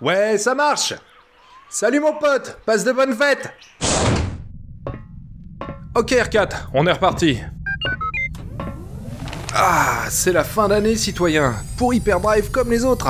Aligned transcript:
Ouais, 0.00 0.38
ça 0.38 0.54
marche 0.54 0.94
Salut 1.68 1.98
mon 1.98 2.12
pote, 2.12 2.58
passe 2.64 2.84
de 2.84 2.92
bonnes 2.92 3.14
fêtes 3.14 3.52
Ok 5.96 6.12
R4, 6.12 6.68
on 6.72 6.86
est 6.86 6.92
reparti. 6.92 7.38
Ah, 9.52 10.04
c'est 10.08 10.32
la 10.32 10.44
fin 10.44 10.68
d'année 10.68 10.94
citoyen, 10.94 11.54
pour 11.76 11.92
Hyperdrive 11.92 12.52
comme 12.52 12.70
les 12.70 12.84
autres. 12.84 13.08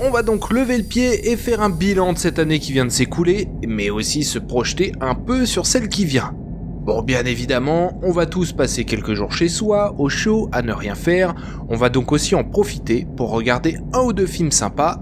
On 0.00 0.10
va 0.10 0.22
donc 0.22 0.50
lever 0.50 0.76
le 0.76 0.84
pied 0.84 1.30
et 1.30 1.36
faire 1.38 1.62
un 1.62 1.70
bilan 1.70 2.12
de 2.12 2.18
cette 2.18 2.38
année 2.38 2.58
qui 2.58 2.72
vient 2.72 2.84
de 2.84 2.90
s'écouler, 2.90 3.48
mais 3.66 3.88
aussi 3.88 4.24
se 4.24 4.38
projeter 4.38 4.92
un 5.00 5.14
peu 5.14 5.46
sur 5.46 5.64
celle 5.64 5.88
qui 5.88 6.04
vient. 6.04 6.34
Bon, 6.34 7.00
bien 7.00 7.24
évidemment, 7.24 7.98
on 8.02 8.12
va 8.12 8.26
tous 8.26 8.52
passer 8.52 8.84
quelques 8.84 9.14
jours 9.14 9.32
chez 9.32 9.48
soi, 9.48 9.94
au 9.98 10.10
chaud, 10.10 10.50
à 10.52 10.60
ne 10.60 10.72
rien 10.72 10.94
faire. 10.94 11.34
On 11.70 11.76
va 11.76 11.88
donc 11.88 12.12
aussi 12.12 12.34
en 12.34 12.44
profiter 12.44 13.06
pour 13.16 13.30
regarder 13.30 13.78
un 13.94 14.00
ou 14.00 14.12
deux 14.12 14.26
films 14.26 14.52
sympas 14.52 15.00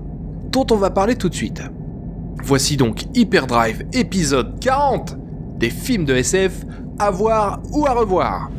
dont 0.50 0.66
on 0.70 0.76
va 0.76 0.90
parler 0.90 1.16
tout 1.16 1.28
de 1.28 1.34
suite. 1.34 1.62
Voici 2.42 2.76
donc 2.76 3.04
Hyperdrive 3.14 3.84
épisode 3.92 4.60
40 4.60 5.16
des 5.58 5.70
films 5.70 6.04
de 6.04 6.14
SF 6.14 6.64
à 6.98 7.10
voir 7.10 7.60
ou 7.72 7.86
à 7.86 7.92
revoir. 7.92 8.50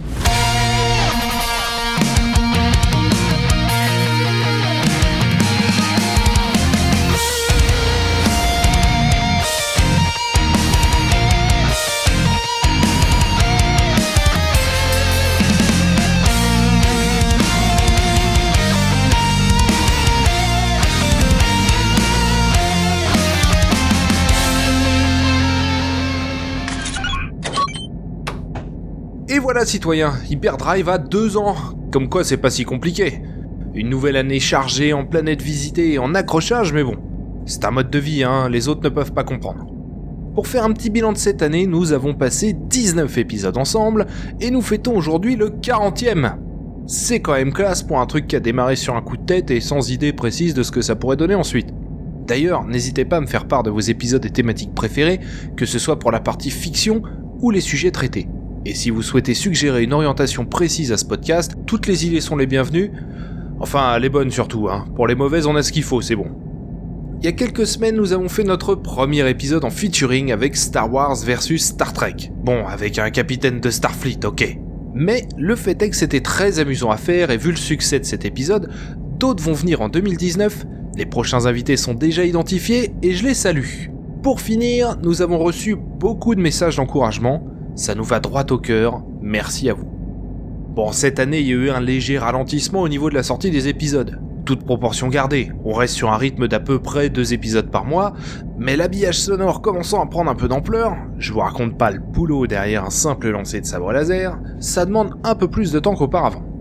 Citoyen, 29.67 30.13
Hyperdrive 30.29 30.89
a 30.89 30.97
deux 30.97 31.37
ans. 31.37 31.55
Comme 31.91 32.09
quoi 32.09 32.23
c'est 32.23 32.37
pas 32.37 32.49
si 32.49 32.63
compliqué. 32.63 33.21
Une 33.75 33.89
nouvelle 33.89 34.15
année 34.15 34.39
chargée 34.39 34.93
en 34.93 35.05
planètes 35.05 35.41
visitées 35.41 35.93
et 35.93 35.99
en 35.99 36.15
accrochage, 36.15 36.73
mais 36.73 36.83
bon. 36.83 36.95
C'est 37.45 37.65
un 37.65 37.71
mode 37.71 37.89
de 37.89 37.99
vie, 37.99 38.23
hein, 38.23 38.49
les 38.49 38.69
autres 38.69 38.83
ne 38.83 38.89
peuvent 38.89 39.13
pas 39.13 39.23
comprendre. 39.23 39.67
Pour 40.33 40.47
faire 40.47 40.63
un 40.63 40.71
petit 40.71 40.89
bilan 40.89 41.13
de 41.13 41.17
cette 41.17 41.41
année, 41.41 41.67
nous 41.67 41.93
avons 41.93 42.13
passé 42.13 42.53
19 42.53 43.17
épisodes 43.17 43.57
ensemble, 43.57 44.07
et 44.39 44.51
nous 44.51 44.61
fêtons 44.61 44.95
aujourd'hui 44.95 45.35
le 45.35 45.49
40e. 45.49 46.35
C'est 46.87 47.19
quand 47.19 47.33
même 47.33 47.51
classe 47.51 47.83
pour 47.83 47.99
un 47.99 48.05
truc 48.05 48.27
qui 48.27 48.35
a 48.35 48.39
démarré 48.39 48.75
sur 48.77 48.95
un 48.95 49.01
coup 49.01 49.17
de 49.17 49.25
tête 49.25 49.51
et 49.51 49.59
sans 49.59 49.91
idée 49.91 50.13
précise 50.13 50.53
de 50.53 50.63
ce 50.63 50.71
que 50.71 50.81
ça 50.81 50.95
pourrait 50.95 51.17
donner 51.17 51.35
ensuite. 51.35 51.73
D'ailleurs, 52.25 52.65
n'hésitez 52.65 53.05
pas 53.05 53.17
à 53.17 53.21
me 53.21 53.27
faire 53.27 53.47
part 53.47 53.63
de 53.63 53.69
vos 53.69 53.79
épisodes 53.79 54.25
et 54.25 54.29
thématiques 54.29 54.73
préférés, 54.73 55.19
que 55.55 55.65
ce 55.65 55.79
soit 55.79 55.99
pour 55.99 56.11
la 56.11 56.19
partie 56.19 56.51
fiction 56.51 57.01
ou 57.41 57.51
les 57.51 57.61
sujets 57.61 57.91
traités. 57.91 58.27
Et 58.67 58.75
si 58.75 58.89
vous 58.89 59.01
souhaitez 59.01 59.33
suggérer 59.33 59.83
une 59.83 59.93
orientation 59.93 60.43
précise 60.43 60.91
à 60.91 60.97
ce 60.97 61.05
podcast, 61.05 61.53
toutes 61.65 61.87
les 61.87 62.05
idées 62.05 62.19
sont 62.19 62.35
les 62.35 62.47
bienvenues. 62.47 62.91
Enfin, 63.61 63.97
les 63.97 64.09
bonnes 64.09 64.29
surtout, 64.29 64.67
hein. 64.67 64.83
Pour 64.93 65.07
les 65.07 65.15
mauvaises, 65.15 65.47
on 65.47 65.55
a 65.55 65.63
ce 65.63 65.71
qu'il 65.71 65.83
faut, 65.83 66.01
c'est 66.01 66.17
bon. 66.17 66.27
Il 67.21 67.25
y 67.25 67.29
a 67.29 67.31
quelques 67.31 67.65
semaines, 67.65 67.95
nous 67.95 68.11
avons 68.11 68.27
fait 68.27 68.43
notre 68.43 68.75
premier 68.75 69.27
épisode 69.29 69.63
en 69.63 69.69
featuring 69.69 70.33
avec 70.33 70.57
Star 70.57 70.91
Wars 70.93 71.15
versus 71.15 71.63
Star 71.63 71.93
Trek. 71.93 72.15
Bon, 72.43 72.67
avec 72.67 72.99
un 72.99 73.09
capitaine 73.09 73.61
de 73.61 73.69
Starfleet, 73.69 74.25
ok. 74.25 74.57
Mais 74.93 75.25
le 75.37 75.55
fait 75.55 75.81
est 75.81 75.89
que 75.89 75.95
c'était 75.95 76.19
très 76.19 76.59
amusant 76.59 76.91
à 76.91 76.97
faire 76.97 77.31
et 77.31 77.37
vu 77.37 77.51
le 77.51 77.55
succès 77.55 78.01
de 78.01 78.05
cet 78.05 78.25
épisode, 78.25 78.69
d'autres 79.17 79.41
vont 79.41 79.53
venir 79.53 79.79
en 79.79 79.87
2019, 79.87 80.65
les 80.97 81.05
prochains 81.05 81.45
invités 81.45 81.77
sont 81.77 81.93
déjà 81.93 82.25
identifiés 82.25 82.91
et 83.01 83.13
je 83.13 83.23
les 83.23 83.33
salue. 83.33 83.87
Pour 84.23 84.41
finir, 84.41 84.97
nous 85.01 85.21
avons 85.21 85.37
reçu 85.37 85.77
beaucoup 85.77 86.35
de 86.35 86.41
messages 86.41 86.75
d'encouragement, 86.75 87.46
ça 87.77 87.93
nous 87.95 88.03
va 88.03 88.19
droit 88.19 88.43
au 88.49 88.57
cœur, 88.57 89.03
merci 89.21 89.69
à 89.69 89.73
vous. 89.73 89.85
Bon, 89.85 90.91
cette 90.91 91.19
année, 91.19 91.39
il 91.39 91.47
y 91.47 91.51
a 91.51 91.55
eu 91.55 91.69
un 91.69 91.79
léger 91.79 92.17
ralentissement 92.17 92.81
au 92.81 92.89
niveau 92.89 93.09
de 93.09 93.15
la 93.15 93.23
sortie 93.23 93.51
des 93.51 93.67
épisodes. 93.67 94.19
Toute 94.45 94.65
proportion 94.65 95.09
gardée, 95.09 95.51
on 95.63 95.73
reste 95.73 95.93
sur 95.93 96.11
un 96.11 96.17
rythme 96.17 96.47
d'à 96.47 96.59
peu 96.59 96.79
près 96.79 97.09
deux 97.09 97.33
épisodes 97.33 97.69
par 97.69 97.85
mois, 97.85 98.13
mais 98.57 98.75
l'habillage 98.75 99.19
sonore 99.19 99.61
commençant 99.61 100.01
à 100.01 100.07
prendre 100.07 100.31
un 100.31 100.35
peu 100.35 100.47
d'ampleur, 100.47 100.95
je 101.19 101.31
vous 101.31 101.39
raconte 101.39 101.77
pas 101.77 101.91
le 101.91 101.99
boulot 101.99 102.47
derrière 102.47 102.83
un 102.83 102.89
simple 102.89 103.29
lancer 103.29 103.61
de 103.61 103.65
sabre 103.65 103.91
laser, 103.91 104.39
ça 104.59 104.85
demande 104.85 105.15
un 105.23 105.35
peu 105.35 105.47
plus 105.47 105.71
de 105.71 105.79
temps 105.79 105.95
qu'auparavant. 105.95 106.56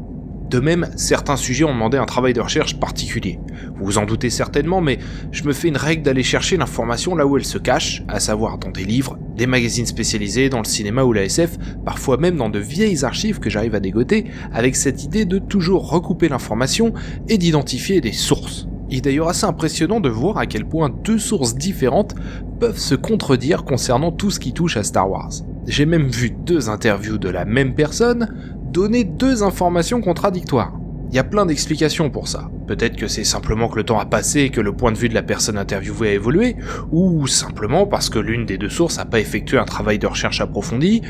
De 0.48 0.60
même, 0.60 0.88
certains 0.94 1.36
sujets 1.36 1.64
ont 1.64 1.72
demandé 1.72 1.98
un 1.98 2.06
travail 2.06 2.32
de 2.32 2.40
recherche 2.40 2.78
particulier. 2.78 3.40
Vous 3.74 3.84
vous 3.84 3.98
en 3.98 4.06
doutez 4.06 4.30
certainement, 4.30 4.80
mais 4.80 4.98
je 5.32 5.42
me 5.42 5.52
fais 5.52 5.66
une 5.66 5.76
règle 5.76 6.02
d'aller 6.02 6.22
chercher 6.22 6.56
l'information 6.56 7.16
là 7.16 7.26
où 7.26 7.36
elle 7.36 7.44
se 7.44 7.58
cache, 7.58 8.04
à 8.06 8.20
savoir 8.20 8.58
dans 8.58 8.70
des 8.70 8.84
livres, 8.84 9.18
des 9.36 9.48
magazines 9.48 9.86
spécialisés, 9.86 10.48
dans 10.48 10.58
le 10.58 10.64
cinéma 10.64 11.02
ou 11.02 11.12
la 11.12 11.24
SF, 11.24 11.56
parfois 11.84 12.16
même 12.16 12.36
dans 12.36 12.48
de 12.48 12.60
vieilles 12.60 13.04
archives 13.04 13.40
que 13.40 13.50
j'arrive 13.50 13.74
à 13.74 13.80
dégoter, 13.80 14.26
avec 14.52 14.76
cette 14.76 15.02
idée 15.02 15.24
de 15.24 15.38
toujours 15.38 15.90
recouper 15.90 16.28
l'information 16.28 16.94
et 17.28 17.38
d'identifier 17.38 18.00
des 18.00 18.12
sources. 18.12 18.68
Il 18.88 18.98
est 18.98 19.00
d'ailleurs 19.00 19.28
assez 19.28 19.46
impressionnant 19.46 19.98
de 19.98 20.08
voir 20.08 20.38
à 20.38 20.46
quel 20.46 20.64
point 20.64 20.90
deux 21.02 21.18
sources 21.18 21.56
différentes 21.56 22.14
peuvent 22.60 22.78
se 22.78 22.94
contredire 22.94 23.64
concernant 23.64 24.12
tout 24.12 24.30
ce 24.30 24.38
qui 24.38 24.52
touche 24.52 24.76
à 24.76 24.84
Star 24.84 25.10
Wars. 25.10 25.32
J'ai 25.66 25.86
même 25.86 26.06
vu 26.06 26.30
deux 26.30 26.68
interviews 26.68 27.18
de 27.18 27.28
la 27.28 27.44
même 27.44 27.74
personne 27.74 28.28
donner 28.76 29.04
deux 29.04 29.42
informations 29.42 30.02
contradictoires. 30.02 30.74
Il 31.08 31.16
y 31.16 31.18
a 31.18 31.24
plein 31.24 31.46
d'explications 31.46 32.10
pour 32.10 32.28
ça. 32.28 32.50
Peut-être 32.66 32.96
que 32.96 33.08
c'est 33.08 33.24
simplement 33.24 33.68
que 33.68 33.76
le 33.76 33.84
temps 33.84 33.98
a 33.98 34.04
passé 34.04 34.40
et 34.40 34.50
que 34.50 34.60
le 34.60 34.74
point 34.74 34.92
de 34.92 34.98
vue 34.98 35.08
de 35.08 35.14
la 35.14 35.22
personne 35.22 35.56
interviewée 35.56 36.10
a 36.10 36.12
évolué, 36.12 36.56
ou 36.92 37.26
simplement 37.26 37.86
parce 37.86 38.10
que 38.10 38.18
l'une 38.18 38.44
des 38.44 38.58
deux 38.58 38.68
sources 38.68 38.98
n'a 38.98 39.06
pas 39.06 39.18
effectué 39.18 39.56
un 39.56 39.64
travail 39.64 39.98
de 39.98 40.06
recherche 40.06 40.42
approfondi, 40.42 41.00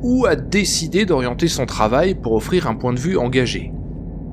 ou 0.00 0.24
a 0.24 0.34
décidé 0.34 1.04
d'orienter 1.04 1.46
son 1.46 1.66
travail 1.66 2.14
pour 2.14 2.32
offrir 2.32 2.66
un 2.66 2.74
point 2.74 2.94
de 2.94 2.98
vue 2.98 3.18
engagé. 3.18 3.70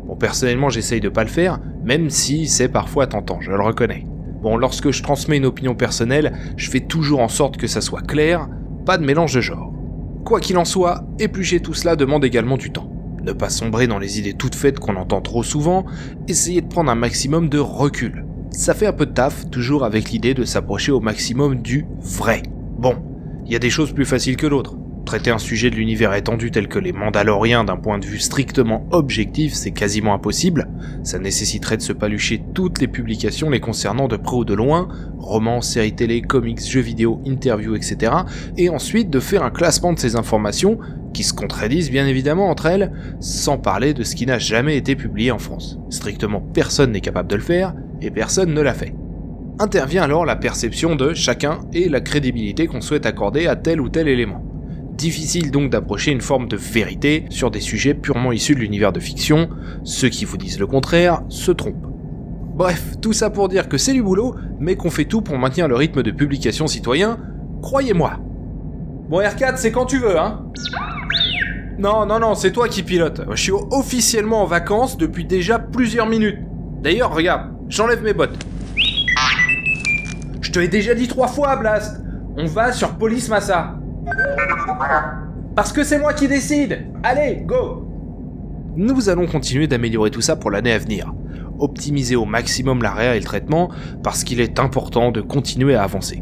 Bon, 0.06 0.16
personnellement, 0.16 0.70
j'essaye 0.70 1.02
de 1.02 1.10
pas 1.10 1.26
le 1.26 1.30
faire, 1.30 1.60
même 1.84 2.10
si 2.10 2.48
c'est 2.48 2.70
parfois 2.70 3.06
tentant, 3.06 3.42
je 3.42 3.52
le 3.52 3.62
reconnais. 3.62 4.08
Bon, 4.42 4.56
lorsque 4.56 4.92
je 4.92 5.04
transmets 5.04 5.36
une 5.36 5.46
opinion 5.46 5.76
personnelle, 5.76 6.32
je 6.56 6.70
fais 6.70 6.80
toujours 6.80 7.20
en 7.20 7.28
sorte 7.28 7.58
que 7.58 7.68
ça 7.68 7.82
soit 7.82 8.08
clair, 8.08 8.48
pas 8.86 8.98
de 8.98 9.04
mélange 9.04 9.34
de 9.34 9.42
genres. 9.42 9.74
Quoi 10.28 10.42
qu'il 10.42 10.58
en 10.58 10.66
soit, 10.66 11.06
éplucher 11.20 11.62
tout 11.62 11.74
cela 11.74 11.96
demande 11.96 12.26
également 12.26 12.58
du 12.58 12.70
temps. 12.70 12.92
Ne 13.24 13.32
pas 13.32 13.48
sombrer 13.48 13.88
dans 13.88 13.98
les 13.98 14.20
idées 14.20 14.34
toutes 14.34 14.56
faites 14.56 14.78
qu'on 14.78 14.98
entend 14.98 15.22
trop 15.22 15.42
souvent, 15.42 15.86
essayer 16.28 16.60
de 16.60 16.68
prendre 16.68 16.92
un 16.92 16.96
maximum 16.96 17.48
de 17.48 17.60
recul. 17.60 18.26
Ça 18.52 18.74
fait 18.74 18.88
un 18.88 18.92
peu 18.92 19.06
de 19.06 19.14
taf, 19.14 19.50
toujours 19.50 19.86
avec 19.86 20.12
l'idée 20.12 20.34
de 20.34 20.44
s'approcher 20.44 20.92
au 20.92 21.00
maximum 21.00 21.62
du 21.62 21.86
vrai. 22.02 22.44
Bon, 22.78 22.98
il 23.46 23.54
y 23.54 23.56
a 23.56 23.60
des 23.60 23.70
choses 23.70 23.94
plus 23.94 24.04
faciles 24.04 24.36
que 24.36 24.48
d'autres. 24.48 24.76
Traiter 25.08 25.32
un 25.32 25.38
sujet 25.38 25.70
de 25.70 25.78
l'univers 25.78 26.14
étendu 26.14 26.52
tel 26.52 26.68
que 26.68 26.80
les 26.80 26.92
Mandaloriens 26.92 27.64
d'un 27.64 27.78
point 27.78 27.98
de 27.98 28.06
vue 28.06 28.20
strictement 28.20 28.86
objectif, 28.92 29.54
c'est 29.54 29.72
quasiment 29.72 30.14
impossible. 30.14 30.68
Ça 31.06 31.18
nécessiterait 31.18 31.78
de 31.78 31.82
se 31.82 31.94
palucher 31.94 32.44
toutes 32.54 32.82
les 32.82 32.90
publications 32.90 33.50
les 33.50 33.62
concernant 33.62 34.10
de 34.10 34.18
près 34.18 34.36
ou 34.36 34.44
de 34.44 34.54
loin, 34.54 34.90
romans, 35.18 35.62
séries 35.62 35.96
télé, 35.96 36.22
comics, 36.22 36.60
jeux 36.60 36.82
vidéo, 36.82 37.22
interviews, 37.26 37.78
etc. 37.78 38.12
Et 38.58 38.68
ensuite 38.68 39.10
de 39.10 39.22
faire 39.22 39.44
un 39.44 39.50
classement 39.50 39.94
de 39.94 40.00
ces 40.00 40.18
informations, 40.18 40.78
qui 41.14 41.24
se 41.24 41.34
contredisent 41.34 41.90
bien 41.90 42.06
évidemment 42.06 42.50
entre 42.50 42.66
elles, 42.66 42.92
sans 43.22 43.58
parler 43.58 43.94
de 43.94 44.04
ce 44.04 44.14
qui 44.14 44.26
n'a 44.26 44.40
jamais 44.40 44.76
été 44.76 44.98
publié 44.98 45.32
en 45.32 45.40
France. 45.40 45.80
Strictement 45.90 46.42
personne 46.42 46.92
n'est 46.92 47.00
capable 47.00 47.30
de 47.30 47.38
le 47.38 47.42
faire, 47.42 47.74
et 48.02 48.12
personne 48.12 48.54
ne 48.54 48.60
l'a 48.60 48.74
fait. 48.74 48.94
Intervient 49.58 50.04
alors 50.04 50.26
la 50.26 50.36
perception 50.36 50.98
de 50.98 51.14
chacun 51.14 51.62
et 51.72 51.88
la 51.88 52.02
crédibilité 52.02 52.68
qu'on 52.68 52.82
souhaite 52.82 53.06
accorder 53.06 53.48
à 53.48 53.56
tel 53.56 53.80
ou 53.80 53.88
tel 53.88 54.10
élément. 54.10 54.47
Difficile 54.98 55.52
donc 55.52 55.70
d'approcher 55.70 56.10
une 56.10 56.22
forme 56.22 56.48
de 56.48 56.58
vérité 56.58 57.26
sur 57.30 57.52
des 57.52 57.60
sujets 57.60 57.94
purement 57.94 58.32
issus 58.32 58.56
de 58.56 58.60
l'univers 58.62 58.92
de 58.92 59.00
fiction, 59.00 59.48
ceux 59.84 60.10
qui 60.10 60.26
vous 60.26 60.38
disent 60.38 60.60
le 60.60 60.66
contraire 60.66 61.22
se 61.30 61.52
trompent. 61.52 61.86
Bref, 62.56 62.96
tout 63.00 63.14
ça 63.14 63.30
pour 63.30 63.48
dire 63.48 63.70
que 63.70 63.78
c'est 63.78 63.94
du 63.94 64.02
boulot, 64.02 64.34
mais 64.60 64.76
qu'on 64.76 64.90
fait 64.90 65.06
tout 65.06 65.22
pour 65.22 65.38
maintenir 65.38 65.68
le 65.68 65.76
rythme 65.76 66.02
de 66.02 66.10
publication 66.10 66.66
citoyen, 66.66 67.20
croyez-moi. 67.62 68.14
Bon 69.08 69.20
R4, 69.20 69.58
c'est 69.58 69.72
quand 69.72 69.86
tu 69.86 70.00
veux, 70.00 70.18
hein 70.18 70.44
Non, 71.78 72.08
non, 72.08 72.20
non, 72.20 72.34
c'est 72.34 72.52
toi 72.52 72.68
qui 72.68 72.82
pilote. 72.82 73.22
Je 73.34 73.40
suis 73.40 73.52
officiellement 73.52 74.42
en 74.42 74.46
vacances 74.46 74.98
depuis 74.98 75.26
déjà 75.26 75.60
plusieurs 75.60 76.08
minutes. 76.08 76.40
D'ailleurs, 76.82 77.14
regarde, 77.14 77.52
j'enlève 77.70 78.02
mes 78.02 78.14
bottes. 78.14 78.44
Je 80.42 80.52
te 80.52 80.58
l'ai 80.58 80.68
déjà 80.68 80.96
dit 80.96 81.08
trois 81.08 81.28
fois, 81.28 81.56
Blast 81.56 82.02
On 82.36 82.48
va 82.48 82.72
sur 82.72 82.98
Police 82.98 83.30
Massa. 83.30 83.77
Parce 85.56 85.74
que 85.74 85.84
c'est 85.84 86.00
moi 86.00 86.14
qui 86.14 86.28
décide 86.28 86.86
Allez, 87.04 87.44
go 87.46 87.88
Nous 88.76 89.10
allons 89.10 89.26
continuer 89.26 89.68
d'améliorer 89.68 90.12
tout 90.12 90.22
ça 90.22 90.36
pour 90.36 90.52
l'année 90.52 90.72
à 90.72 90.78
venir. 90.78 91.14
Optimiser 91.60 92.16
au 92.16 92.26
maximum 92.26 92.84
l'arrière 92.84 93.14
et 93.14 93.20
le 93.20 93.26
traitement, 93.26 93.72
parce 94.04 94.24
qu'il 94.24 94.40
est 94.40 94.60
important 94.60 95.12
de 95.12 95.22
continuer 95.22 95.74
à 95.74 95.84
avancer. 95.84 96.22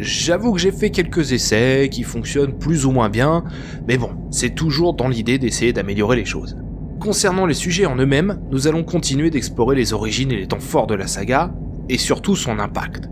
J'avoue 0.00 0.52
que 0.52 0.60
j'ai 0.60 0.72
fait 0.72 0.90
quelques 0.90 1.32
essais 1.32 1.88
qui 1.90 2.04
fonctionnent 2.04 2.56
plus 2.56 2.86
ou 2.86 2.90
moins 2.90 3.10
bien, 3.10 3.44
mais 3.86 3.98
bon, 3.98 4.12
c'est 4.30 4.54
toujours 4.54 4.94
dans 4.94 5.08
l'idée 5.08 5.38
d'essayer 5.38 5.72
d'améliorer 5.72 6.16
les 6.16 6.24
choses. 6.24 6.56
Concernant 7.00 7.46
les 7.46 7.54
sujets 7.54 7.84
en 7.84 7.96
eux-mêmes, 7.96 8.40
nous 8.50 8.66
allons 8.66 8.84
continuer 8.84 9.28
d'explorer 9.28 9.76
les 9.76 9.92
origines 9.92 10.32
et 10.32 10.36
les 10.36 10.46
temps 10.46 10.60
forts 10.60 10.86
de 10.86 10.94
la 10.94 11.06
saga, 11.06 11.52
et 11.88 11.98
surtout 11.98 12.36
son 12.36 12.58
impact. 12.58 13.08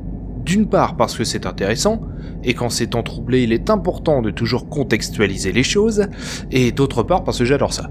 D'une 0.46 0.68
part 0.68 0.96
parce 0.96 1.16
que 1.16 1.24
c'est 1.24 1.44
intéressant, 1.44 2.00
et 2.44 2.54
qu'en 2.54 2.70
ces 2.70 2.86
temps 2.86 3.02
troublés 3.02 3.42
il 3.42 3.52
est 3.52 3.68
important 3.68 4.22
de 4.22 4.30
toujours 4.30 4.68
contextualiser 4.68 5.50
les 5.50 5.64
choses, 5.64 6.06
et 6.52 6.70
d'autre 6.70 7.02
part 7.02 7.24
parce 7.24 7.38
que 7.38 7.44
j'adore 7.44 7.72
ça. 7.72 7.90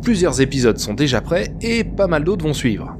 Plusieurs 0.00 0.40
épisodes 0.40 0.78
sont 0.78 0.94
déjà 0.94 1.20
prêts, 1.20 1.54
et 1.60 1.84
pas 1.84 2.06
mal 2.06 2.24
d'autres 2.24 2.46
vont 2.46 2.54
suivre. 2.54 2.96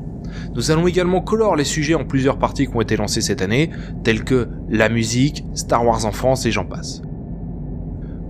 Nous 0.55 0.71
allons 0.71 0.87
également 0.87 1.23
colorer 1.23 1.57
les 1.57 1.65
sujets 1.65 1.95
en 1.95 2.05
plusieurs 2.05 2.39
parties 2.39 2.67
qui 2.67 2.77
ont 2.77 2.83
été 2.83 2.99
lancées 2.99 3.23
cette 3.23 3.41
année, 3.41 3.71
tels 4.05 4.23
que 4.23 4.49
la 4.69 4.91
musique, 4.91 5.45
Star 5.55 5.87
Wars 5.87 6.05
en 6.05 6.13
France 6.13 6.45
et 6.45 6.51
j'en 6.51 6.67
passe. 6.67 7.01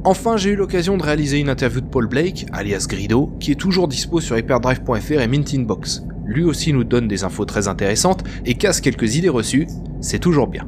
Enfin, 0.05 0.37
j'ai 0.37 0.51
eu 0.51 0.57
l'occasion 0.57 0.97
de 0.97 1.03
réaliser 1.03 1.41
une 1.41 1.49
interview 1.49 1.81
de 1.81 1.87
Paul 1.87 2.07
Blake, 2.07 2.47
alias 2.53 2.87
Grido, 2.89 3.33
qui 3.41 3.51
est 3.51 3.57
toujours 3.57 3.89
dispo 3.89 4.21
sur 4.21 4.39
hyperdrive.fr 4.39 5.21
et 5.21 5.27
Mintinbox. 5.27 6.05
Lui 6.25 6.45
aussi 6.45 6.73
nous 6.73 6.85
donne 6.85 7.09
des 7.09 7.25
infos 7.25 7.45
très 7.45 7.67
intéressantes 7.67 8.23
et 8.47 8.55
casse 8.55 8.81
quelques 8.81 9.17
idées 9.17 9.29
reçues, 9.29 9.67
c'est 10.01 10.19
toujours 10.19 10.47
bien. 10.47 10.67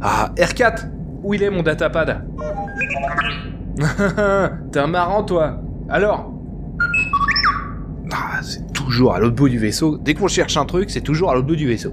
Ah, 0.00 0.32
R4 0.36 0.88
Où 1.22 1.34
il 1.34 1.42
est 1.42 1.50
mon 1.50 1.62
datapad? 1.62 2.24
T'es 4.72 4.78
un 4.78 4.86
marrant 4.86 5.22
toi 5.22 5.60
Alors? 5.88 6.32
Ah, 8.12 8.40
c'est 8.42 8.72
toujours 8.72 9.14
à 9.14 9.20
l'autre 9.20 9.36
bout 9.36 9.48
du 9.48 9.58
vaisseau. 9.58 9.96
Dès 9.96 10.14
qu'on 10.14 10.28
cherche 10.28 10.56
un 10.56 10.66
truc, 10.66 10.90
c'est 10.90 11.00
toujours 11.00 11.30
à 11.30 11.34
l'autre 11.34 11.46
bout 11.46 11.56
du 11.56 11.66
vaisseau. 11.66 11.92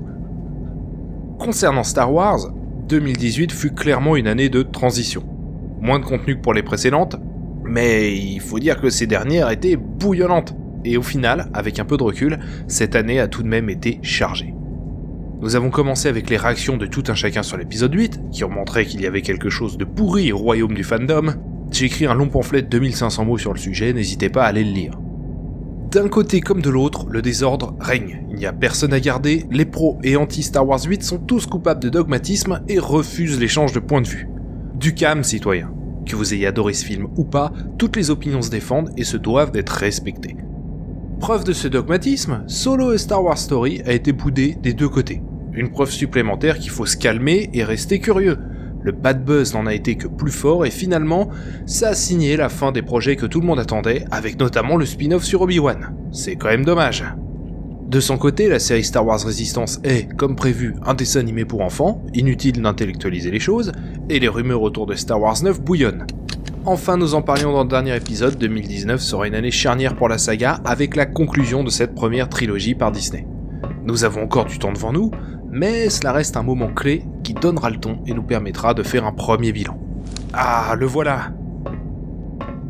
Concernant 1.37 1.83
Star 1.83 2.11
Wars, 2.11 2.39
2018 2.87 3.51
fut 3.51 3.73
clairement 3.73 4.15
une 4.15 4.27
année 4.27 4.49
de 4.49 4.61
transition 4.63 5.23
moins 5.81 5.99
de 5.99 6.05
contenu 6.05 6.35
que 6.35 6.41
pour 6.41 6.53
les 6.53 6.63
précédentes, 6.63 7.15
mais 7.63 8.15
il 8.15 8.39
faut 8.39 8.59
dire 8.59 8.79
que 8.79 8.89
ces 8.89 9.07
dernières 9.07 9.49
étaient 9.49 9.77
bouillonnantes. 9.77 10.55
Et 10.85 10.97
au 10.97 11.01
final, 11.01 11.49
avec 11.53 11.79
un 11.79 11.85
peu 11.85 11.97
de 11.97 12.03
recul, 12.03 12.39
cette 12.67 12.95
année 12.95 13.19
a 13.19 13.27
tout 13.27 13.43
de 13.43 13.47
même 13.47 13.69
été 13.69 13.99
chargée. 14.01 14.53
Nous 15.41 15.55
avons 15.55 15.69
commencé 15.69 16.09
avec 16.09 16.29
les 16.29 16.35
réactions 16.35 16.75
de 16.75 16.85
tout 16.85 17.03
un 17.07 17.15
chacun 17.15 17.43
sur 17.43 17.55
l'épisode 17.55 17.93
8, 17.93 18.19
qui 18.29 18.43
ont 18.43 18.49
montré 18.49 18.85
qu'il 18.85 18.99
y 18.99 19.07
avait 19.07 19.21
quelque 19.21 19.49
chose 19.49 19.77
de 19.77 19.85
pourri 19.85 20.33
au 20.33 20.37
royaume 20.37 20.73
du 20.73 20.83
fandom. 20.83 21.35
J'ai 21.71 21.85
écrit 21.85 22.05
un 22.07 22.13
long 22.13 22.27
pamphlet 22.27 22.61
de 22.61 22.67
2500 22.67 23.23
mots 23.23 23.37
sur 23.37 23.53
le 23.53 23.59
sujet, 23.59 23.93
n'hésitez 23.93 24.27
pas 24.27 24.43
à 24.43 24.47
aller 24.47 24.65
le 24.65 24.71
lire. 24.71 24.99
D'un 25.91 26.09
côté 26.09 26.41
comme 26.41 26.61
de 26.61 26.69
l'autre, 26.69 27.07
le 27.09 27.21
désordre 27.21 27.73
règne. 27.79 28.25
Il 28.29 28.35
n'y 28.35 28.45
a 28.45 28.51
personne 28.51 28.91
à 28.91 28.99
garder, 28.99 29.45
les 29.49 29.63
pros 29.63 29.97
et 30.03 30.17
anti-Star 30.17 30.67
Wars 30.67 30.83
8 30.83 31.03
sont 31.03 31.19
tous 31.19 31.45
coupables 31.45 31.81
de 31.81 31.89
dogmatisme 31.89 32.61
et 32.67 32.77
refusent 32.77 33.39
l'échange 33.39 33.71
de 33.71 33.79
points 33.79 34.01
de 34.01 34.09
vue. 34.09 34.27
Du 34.75 34.93
calme, 34.93 35.23
citoyen. 35.23 35.71
Que 36.05 36.17
vous 36.17 36.33
ayez 36.33 36.47
adoré 36.47 36.73
ce 36.73 36.85
film 36.85 37.07
ou 37.15 37.23
pas, 37.23 37.53
toutes 37.77 37.95
les 37.95 38.09
opinions 38.09 38.41
se 38.41 38.49
défendent 38.49 38.91
et 38.97 39.05
se 39.05 39.15
doivent 39.15 39.51
d'être 39.51 39.69
respectées. 39.69 40.35
Preuve 41.19 41.43
de 41.43 41.53
ce 41.53 41.67
dogmatisme, 41.67 42.43
Solo 42.47 42.93
et 42.93 42.97
Star 42.97 43.23
Wars 43.23 43.37
Story 43.37 43.81
a 43.85 43.93
été 43.93 44.11
boudé 44.11 44.57
des 44.61 44.73
deux 44.73 44.89
côtés. 44.89 45.21
Une 45.53 45.69
preuve 45.69 45.91
supplémentaire 45.91 46.59
qu'il 46.59 46.71
faut 46.71 46.85
se 46.85 46.97
calmer 46.97 47.49
et 47.53 47.63
rester 47.63 47.99
curieux. 47.99 48.37
Le 48.81 48.91
bad 48.91 49.25
buzz 49.25 49.53
n'en 49.53 49.65
a 49.65 49.73
été 49.73 49.95
que 49.95 50.07
plus 50.07 50.31
fort 50.31 50.65
et 50.65 50.71
finalement, 50.71 51.29
ça 51.65 51.89
a 51.89 51.95
signé 51.95 52.37
la 52.37 52.49
fin 52.49 52.71
des 52.71 52.81
projets 52.81 53.15
que 53.15 53.25
tout 53.25 53.41
le 53.41 53.47
monde 53.47 53.59
attendait, 53.59 54.05
avec 54.09 54.39
notamment 54.39 54.77
le 54.77 54.85
spin-off 54.85 55.23
sur 55.23 55.41
Obi-Wan. 55.41 55.93
C'est 56.11 56.35
quand 56.35 56.47
même 56.47 56.63
dommage. 56.63 57.03
De 57.89 57.99
son 57.99 58.17
côté, 58.17 58.47
la 58.47 58.59
série 58.59 58.83
Star 58.83 59.05
Wars 59.05 59.23
Resistance 59.25 59.79
est, 59.83 60.15
comme 60.15 60.35
prévu, 60.35 60.75
un 60.85 60.93
dessin 60.93 61.21
animé 61.21 61.43
pour 61.43 61.61
enfants, 61.61 62.03
inutile 62.13 62.61
d'intellectualiser 62.61 63.31
les 63.31 63.39
choses, 63.39 63.71
et 64.09 64.19
les 64.19 64.27
rumeurs 64.27 64.61
autour 64.61 64.85
de 64.85 64.93
Star 64.93 65.19
Wars 65.19 65.41
9 65.41 65.59
bouillonnent. 65.59 66.05
Enfin, 66.65 66.97
nous 66.97 67.15
en 67.15 67.23
parlions 67.23 67.51
dans 67.51 67.63
le 67.63 67.69
dernier 67.69 67.95
épisode, 67.95 68.37
2019 68.37 69.01
sera 69.01 69.27
une 69.27 69.33
année 69.33 69.49
charnière 69.49 69.95
pour 69.95 70.07
la 70.07 70.19
saga 70.19 70.61
avec 70.65 70.95
la 70.95 71.07
conclusion 71.07 71.63
de 71.63 71.69
cette 71.69 71.95
première 71.95 72.29
trilogie 72.29 72.75
par 72.75 72.91
Disney. 72.91 73.25
Nous 73.89 74.03
avons 74.03 74.21
encore 74.21 74.45
du 74.45 74.59
temps 74.59 74.71
devant 74.71 74.93
nous, 74.93 75.09
mais 75.49 75.89
cela 75.89 76.11
reste 76.11 76.37
un 76.37 76.43
moment 76.43 76.67
clé 76.67 77.05
qui 77.23 77.33
donnera 77.33 77.71
le 77.71 77.77
ton 77.77 77.97
et 78.05 78.13
nous 78.13 78.21
permettra 78.21 78.75
de 78.75 78.83
faire 78.83 79.03
un 79.03 79.11
premier 79.11 79.51
bilan. 79.51 79.79
Ah, 80.31 80.75
le 80.77 80.85
voilà 80.85 81.31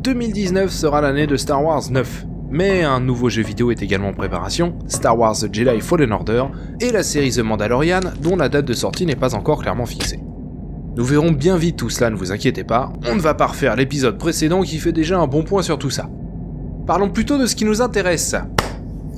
2019 0.02 0.70
sera 0.70 1.02
l'année 1.02 1.26
de 1.26 1.36
Star 1.36 1.62
Wars 1.62 1.82
9, 1.90 2.24
mais 2.48 2.84
un 2.84 3.00
nouveau 3.00 3.28
jeu 3.28 3.42
vidéo 3.42 3.70
est 3.70 3.82
également 3.82 4.08
en 4.08 4.12
préparation, 4.14 4.78
Star 4.86 5.18
Wars 5.18 5.34
The 5.34 5.52
Jedi 5.52 5.82
Fallen 5.82 6.10
Order, 6.10 6.44
et 6.80 6.90
la 6.90 7.02
série 7.02 7.32
The 7.32 7.40
Mandalorian, 7.40 8.00
dont 8.22 8.36
la 8.36 8.48
date 8.48 8.64
de 8.64 8.72
sortie 8.72 9.04
n'est 9.04 9.14
pas 9.14 9.34
encore 9.34 9.60
clairement 9.60 9.84
fixée. 9.84 10.20
Nous 10.96 11.04
verrons 11.04 11.32
bien 11.32 11.58
vite 11.58 11.76
tout 11.76 11.90
cela, 11.90 12.08
ne 12.08 12.16
vous 12.16 12.32
inquiétez 12.32 12.64
pas, 12.64 12.94
on 13.06 13.14
ne 13.14 13.20
va 13.20 13.34
pas 13.34 13.48
refaire 13.48 13.76
l'épisode 13.76 14.16
précédent 14.16 14.62
qui 14.62 14.78
fait 14.78 14.92
déjà 14.92 15.20
un 15.20 15.26
bon 15.26 15.42
point 15.42 15.60
sur 15.60 15.78
tout 15.78 15.90
ça. 15.90 16.08
Parlons 16.86 17.10
plutôt 17.10 17.36
de 17.36 17.44
ce 17.44 17.56
qui 17.56 17.66
nous 17.66 17.82
intéresse, 17.82 18.36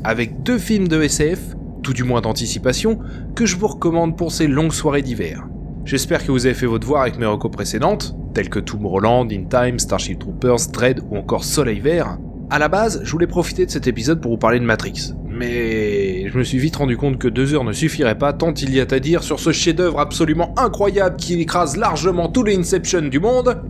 avec 0.02 0.42
deux 0.42 0.58
films 0.58 0.88
de 0.88 1.00
SF, 1.00 1.54
tout 1.82 1.92
du 1.92 2.04
moins 2.04 2.20
d'anticipation, 2.20 2.98
que 3.34 3.46
je 3.46 3.56
vous 3.56 3.66
recommande 3.66 4.16
pour 4.16 4.32
ces 4.32 4.46
longues 4.46 4.72
soirées 4.72 5.02
d'hiver. 5.02 5.46
J'espère 5.84 6.24
que 6.24 6.30
vous 6.30 6.46
avez 6.46 6.54
fait 6.54 6.66
votre 6.66 6.80
devoir 6.80 7.02
avec 7.02 7.18
mes 7.18 7.26
recos 7.26 7.50
précédentes, 7.50 8.14
telles 8.34 8.48
que 8.48 8.60
Tomorrowland, 8.60 9.28
In 9.32 9.44
Time, 9.44 9.78
Starship 9.78 10.20
Troopers, 10.20 10.68
Dread 10.72 11.00
ou 11.10 11.16
encore 11.16 11.44
Soleil 11.44 11.80
Vert, 11.80 12.18
à 12.52 12.58
la 12.58 12.68
base, 12.68 13.00
je 13.02 13.10
voulais 13.10 13.26
profiter 13.26 13.64
de 13.64 13.70
cet 13.70 13.86
épisode 13.86 14.20
pour 14.20 14.32
vous 14.32 14.36
parler 14.36 14.60
de 14.60 14.64
Matrix, 14.66 15.14
mais 15.26 16.28
je 16.28 16.36
me 16.36 16.44
suis 16.44 16.58
vite 16.58 16.76
rendu 16.76 16.98
compte 16.98 17.16
que 17.16 17.26
deux 17.26 17.54
heures 17.54 17.64
ne 17.64 17.72
suffiraient 17.72 18.18
pas 18.18 18.34
tant 18.34 18.52
il 18.52 18.74
y 18.74 18.78
a 18.78 18.84
à 18.90 18.98
dire 18.98 19.22
sur 19.22 19.40
ce 19.40 19.52
chef-d'œuvre 19.52 19.98
absolument 19.98 20.54
incroyable 20.58 21.16
qui 21.16 21.40
écrase 21.40 21.78
largement 21.78 22.28
tous 22.28 22.42
les 22.42 22.54
Inception 22.54 23.08
du 23.08 23.20
monde. 23.20 23.62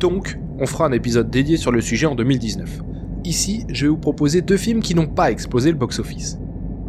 Donc, 0.00 0.38
on 0.58 0.64
fera 0.64 0.86
un 0.86 0.92
épisode 0.92 1.28
dédié 1.28 1.58
sur 1.58 1.70
le 1.70 1.82
sujet 1.82 2.06
en 2.06 2.14
2019. 2.14 2.80
Ici, 3.24 3.66
je 3.68 3.84
vais 3.84 3.90
vous 3.90 3.98
proposer 3.98 4.40
deux 4.40 4.56
films 4.56 4.80
qui 4.80 4.94
n'ont 4.94 5.06
pas 5.06 5.30
explosé 5.30 5.70
le 5.70 5.76
box-office. 5.76 6.38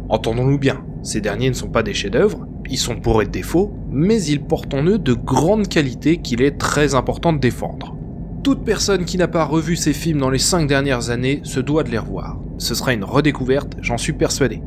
Entendons-nous 0.08 0.58
bien, 0.58 0.84
ces 1.02 1.20
derniers 1.20 1.48
ne 1.48 1.54
sont 1.54 1.68
pas 1.68 1.82
des 1.82 1.94
chefs-d'œuvre, 1.94 2.46
ils 2.70 2.78
sont 2.78 2.94
bourrés 2.94 3.26
de 3.26 3.30
défauts, 3.30 3.72
mais 3.90 4.22
ils 4.22 4.42
portent 4.42 4.74
en 4.74 4.84
eux 4.84 4.98
de 4.98 5.14
grandes 5.14 5.68
qualités 5.68 6.18
qu'il 6.18 6.42
est 6.42 6.58
très 6.58 6.94
important 6.94 7.32
de 7.32 7.38
défendre. 7.38 7.96
Toute 8.42 8.64
personne 8.64 9.04
qui 9.04 9.18
n'a 9.18 9.26
pas 9.26 9.44
revu 9.44 9.74
ces 9.74 9.92
films 9.92 10.20
dans 10.20 10.30
les 10.30 10.38
5 10.38 10.68
dernières 10.68 11.10
années 11.10 11.40
se 11.42 11.58
doit 11.58 11.82
de 11.82 11.90
les 11.90 11.98
revoir. 11.98 12.38
Ce 12.58 12.74
sera 12.74 12.92
une 12.92 13.04
redécouverte, 13.04 13.76
j'en 13.80 13.98
suis 13.98 14.12
persuadé. 14.12 14.62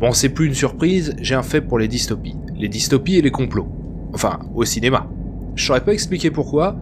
Bon, 0.00 0.12
c'est 0.12 0.28
plus 0.28 0.46
une 0.46 0.54
surprise, 0.54 1.14
j'ai 1.20 1.36
un 1.36 1.42
fait 1.42 1.60
pour 1.60 1.78
les 1.78 1.86
dystopies. 1.86 2.36
Les 2.56 2.68
dystopies 2.68 3.16
et 3.16 3.22
les 3.22 3.30
complots. 3.30 3.68
Enfin, 4.12 4.40
au 4.54 4.64
cinéma. 4.64 5.08
Je 5.54 5.64
saurais 5.64 5.84
pas 5.84 5.92
expliquer 5.92 6.32
pourquoi. 6.32 6.76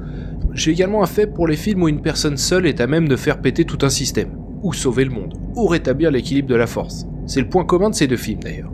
J'ai 0.55 0.71
également 0.71 1.03
un 1.03 1.07
fait 1.07 1.27
pour 1.27 1.47
les 1.47 1.57
films 1.57 1.83
où 1.83 1.89
une 1.89 2.01
personne 2.01 2.39
seule 2.39 2.67
est 2.67 2.81
à 2.81 2.87
même 2.87 3.09
de 3.09 3.17
faire 3.17 3.43
péter 3.43 3.67
tout 3.67 3.79
un 3.83 3.91
système, 3.91 4.39
ou 4.63 4.73
sauver 4.73 5.05
le 5.05 5.11
monde, 5.11 5.35
ou 5.55 5.67
rétablir 5.67 6.11
l'équilibre 6.11 6.49
de 6.49 6.55
la 6.55 6.67
force. 6.67 7.07
C'est 7.27 7.41
le 7.41 7.49
point 7.49 7.65
commun 7.65 7.91
de 7.91 7.95
ces 7.95 8.07
deux 8.07 8.17
films 8.17 8.43
d'ailleurs. 8.43 8.73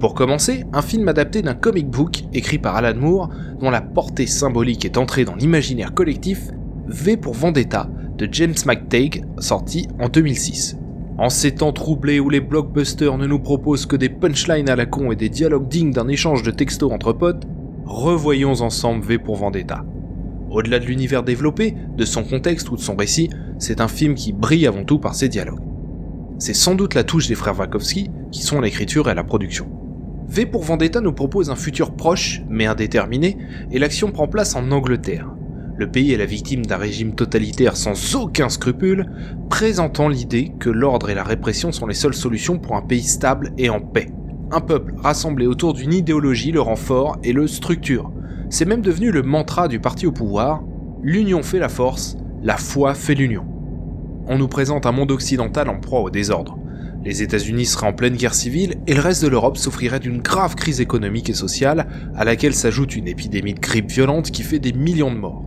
Pour 0.00 0.14
commencer, 0.14 0.64
un 0.72 0.80
film 0.80 1.08
adapté 1.08 1.42
d'un 1.42 1.54
comic 1.54 1.88
book 1.88 2.22
écrit 2.32 2.58
par 2.58 2.74
Alan 2.74 2.98
Moore, 2.98 3.28
dont 3.60 3.70
la 3.70 3.82
portée 3.82 4.26
symbolique 4.26 4.86
est 4.86 4.96
entrée 4.96 5.26
dans 5.26 5.34
l'imaginaire 5.34 5.92
collectif, 5.92 6.48
V 6.86 7.16
pour 7.16 7.34
Vendetta 7.34 7.88
de 8.16 8.28
James 8.32 8.54
McTague, 8.66 9.24
sorti 9.38 9.88
en 9.98 10.08
2006. 10.08 10.76
En 11.18 11.28
ces 11.28 11.54
temps 11.54 11.72
troublés 11.72 12.18
où 12.18 12.30
les 12.30 12.40
blockbusters 12.40 13.18
ne 13.18 13.26
nous 13.26 13.38
proposent 13.38 13.84
que 13.86 13.96
des 13.96 14.08
punchlines 14.08 14.70
à 14.70 14.76
la 14.76 14.86
con 14.86 15.12
et 15.12 15.16
des 15.16 15.28
dialogues 15.28 15.68
dignes 15.68 15.92
d'un 15.92 16.08
échange 16.08 16.42
de 16.42 16.50
textos 16.50 16.92
entre 16.92 17.12
potes, 17.12 17.46
revoyons 17.84 18.62
ensemble 18.62 19.04
V 19.04 19.18
pour 19.18 19.36
Vendetta. 19.36 19.84
Au-delà 20.50 20.78
de 20.78 20.86
l'univers 20.86 21.22
développé, 21.22 21.74
de 21.96 22.04
son 22.04 22.24
contexte 22.24 22.70
ou 22.70 22.76
de 22.76 22.80
son 22.80 22.96
récit, 22.96 23.30
c'est 23.58 23.80
un 23.80 23.88
film 23.88 24.14
qui 24.14 24.32
brille 24.32 24.66
avant 24.66 24.84
tout 24.84 24.98
par 24.98 25.14
ses 25.14 25.28
dialogues. 25.28 25.69
C'est 26.40 26.54
sans 26.54 26.74
doute 26.74 26.94
la 26.94 27.04
touche 27.04 27.28
des 27.28 27.34
frères 27.34 27.58
Wachowski 27.58 28.10
qui 28.32 28.42
sont 28.42 28.62
l'écriture 28.62 29.10
et 29.10 29.14
la 29.14 29.24
production. 29.24 29.68
V 30.26 30.46
pour 30.46 30.62
Vendetta 30.62 31.02
nous 31.02 31.12
propose 31.12 31.50
un 31.50 31.54
futur 31.54 31.94
proche, 31.94 32.40
mais 32.48 32.64
indéterminé, 32.64 33.36
et 33.70 33.78
l'action 33.78 34.10
prend 34.10 34.26
place 34.26 34.56
en 34.56 34.70
Angleterre. 34.70 35.28
Le 35.76 35.90
pays 35.90 36.14
est 36.14 36.16
la 36.16 36.24
victime 36.24 36.64
d'un 36.64 36.78
régime 36.78 37.14
totalitaire 37.14 37.76
sans 37.76 38.14
aucun 38.14 38.48
scrupule, 38.48 39.10
présentant 39.50 40.08
l'idée 40.08 40.54
que 40.58 40.70
l'ordre 40.70 41.10
et 41.10 41.14
la 41.14 41.24
répression 41.24 41.72
sont 41.72 41.86
les 41.86 41.94
seules 41.94 42.14
solutions 42.14 42.58
pour 42.58 42.74
un 42.74 42.82
pays 42.82 43.02
stable 43.02 43.52
et 43.58 43.68
en 43.68 43.80
paix. 43.80 44.10
Un 44.50 44.62
peuple 44.62 44.94
rassemblé 44.96 45.46
autour 45.46 45.74
d'une 45.74 45.92
idéologie 45.92 46.52
le 46.52 46.62
rend 46.62 46.76
fort 46.76 47.18
et 47.22 47.34
le 47.34 47.46
structure. 47.48 48.10
C'est 48.48 48.64
même 48.64 48.80
devenu 48.80 49.10
le 49.10 49.22
mantra 49.22 49.68
du 49.68 49.78
parti 49.78 50.06
au 50.06 50.12
pouvoir, 50.12 50.62
l'union 51.02 51.42
fait 51.42 51.58
la 51.58 51.68
force, 51.68 52.16
la 52.42 52.56
foi 52.56 52.94
fait 52.94 53.14
l'union. 53.14 53.44
On 54.26 54.38
nous 54.38 54.48
présente 54.48 54.86
un 54.86 54.92
monde 54.92 55.10
occidental 55.10 55.68
en 55.68 55.80
proie 55.80 56.00
au 56.00 56.10
désordre. 56.10 56.58
Les 57.04 57.22
États-Unis 57.22 57.64
seraient 57.64 57.86
en 57.86 57.92
pleine 57.94 58.16
guerre 58.16 58.34
civile 58.34 58.74
et 58.86 58.94
le 58.94 59.00
reste 59.00 59.22
de 59.22 59.28
l'Europe 59.28 59.56
souffrirait 59.56 60.00
d'une 60.00 60.20
grave 60.20 60.54
crise 60.54 60.80
économique 60.80 61.30
et 61.30 61.34
sociale 61.34 61.86
à 62.14 62.24
laquelle 62.24 62.54
s'ajoute 62.54 62.94
une 62.94 63.08
épidémie 63.08 63.54
de 63.54 63.60
grippe 63.60 63.90
violente 63.90 64.30
qui 64.30 64.42
fait 64.42 64.58
des 64.58 64.74
millions 64.74 65.12
de 65.12 65.18
morts. 65.18 65.44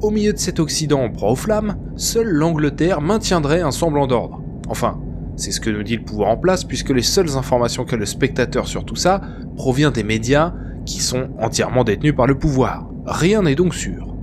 Au 0.00 0.10
milieu 0.10 0.32
de 0.32 0.38
cet 0.38 0.58
Occident 0.60 1.02
en 1.02 1.10
proie 1.10 1.30
aux 1.30 1.36
flammes, 1.36 1.76
seule 1.96 2.28
l'Angleterre 2.28 3.02
maintiendrait 3.02 3.60
un 3.60 3.70
semblant 3.70 4.06
d'ordre. 4.06 4.42
Enfin, 4.66 4.98
c'est 5.36 5.52
ce 5.52 5.60
que 5.60 5.70
nous 5.70 5.82
dit 5.82 5.96
le 5.96 6.04
pouvoir 6.04 6.30
en 6.30 6.36
place 6.38 6.64
puisque 6.64 6.90
les 6.90 7.02
seules 7.02 7.36
informations 7.36 7.84
qu'a 7.84 7.96
le 7.96 8.06
spectateur 8.06 8.66
sur 8.66 8.84
tout 8.84 8.96
ça 8.96 9.20
provient 9.56 9.90
des 9.90 10.02
médias 10.02 10.54
qui 10.86 11.00
sont 11.00 11.28
entièrement 11.38 11.84
détenus 11.84 12.16
par 12.16 12.26
le 12.26 12.38
pouvoir. 12.38 12.90
Rien 13.04 13.42
n'est 13.42 13.54
donc 13.54 13.74
sûr. 13.74 14.16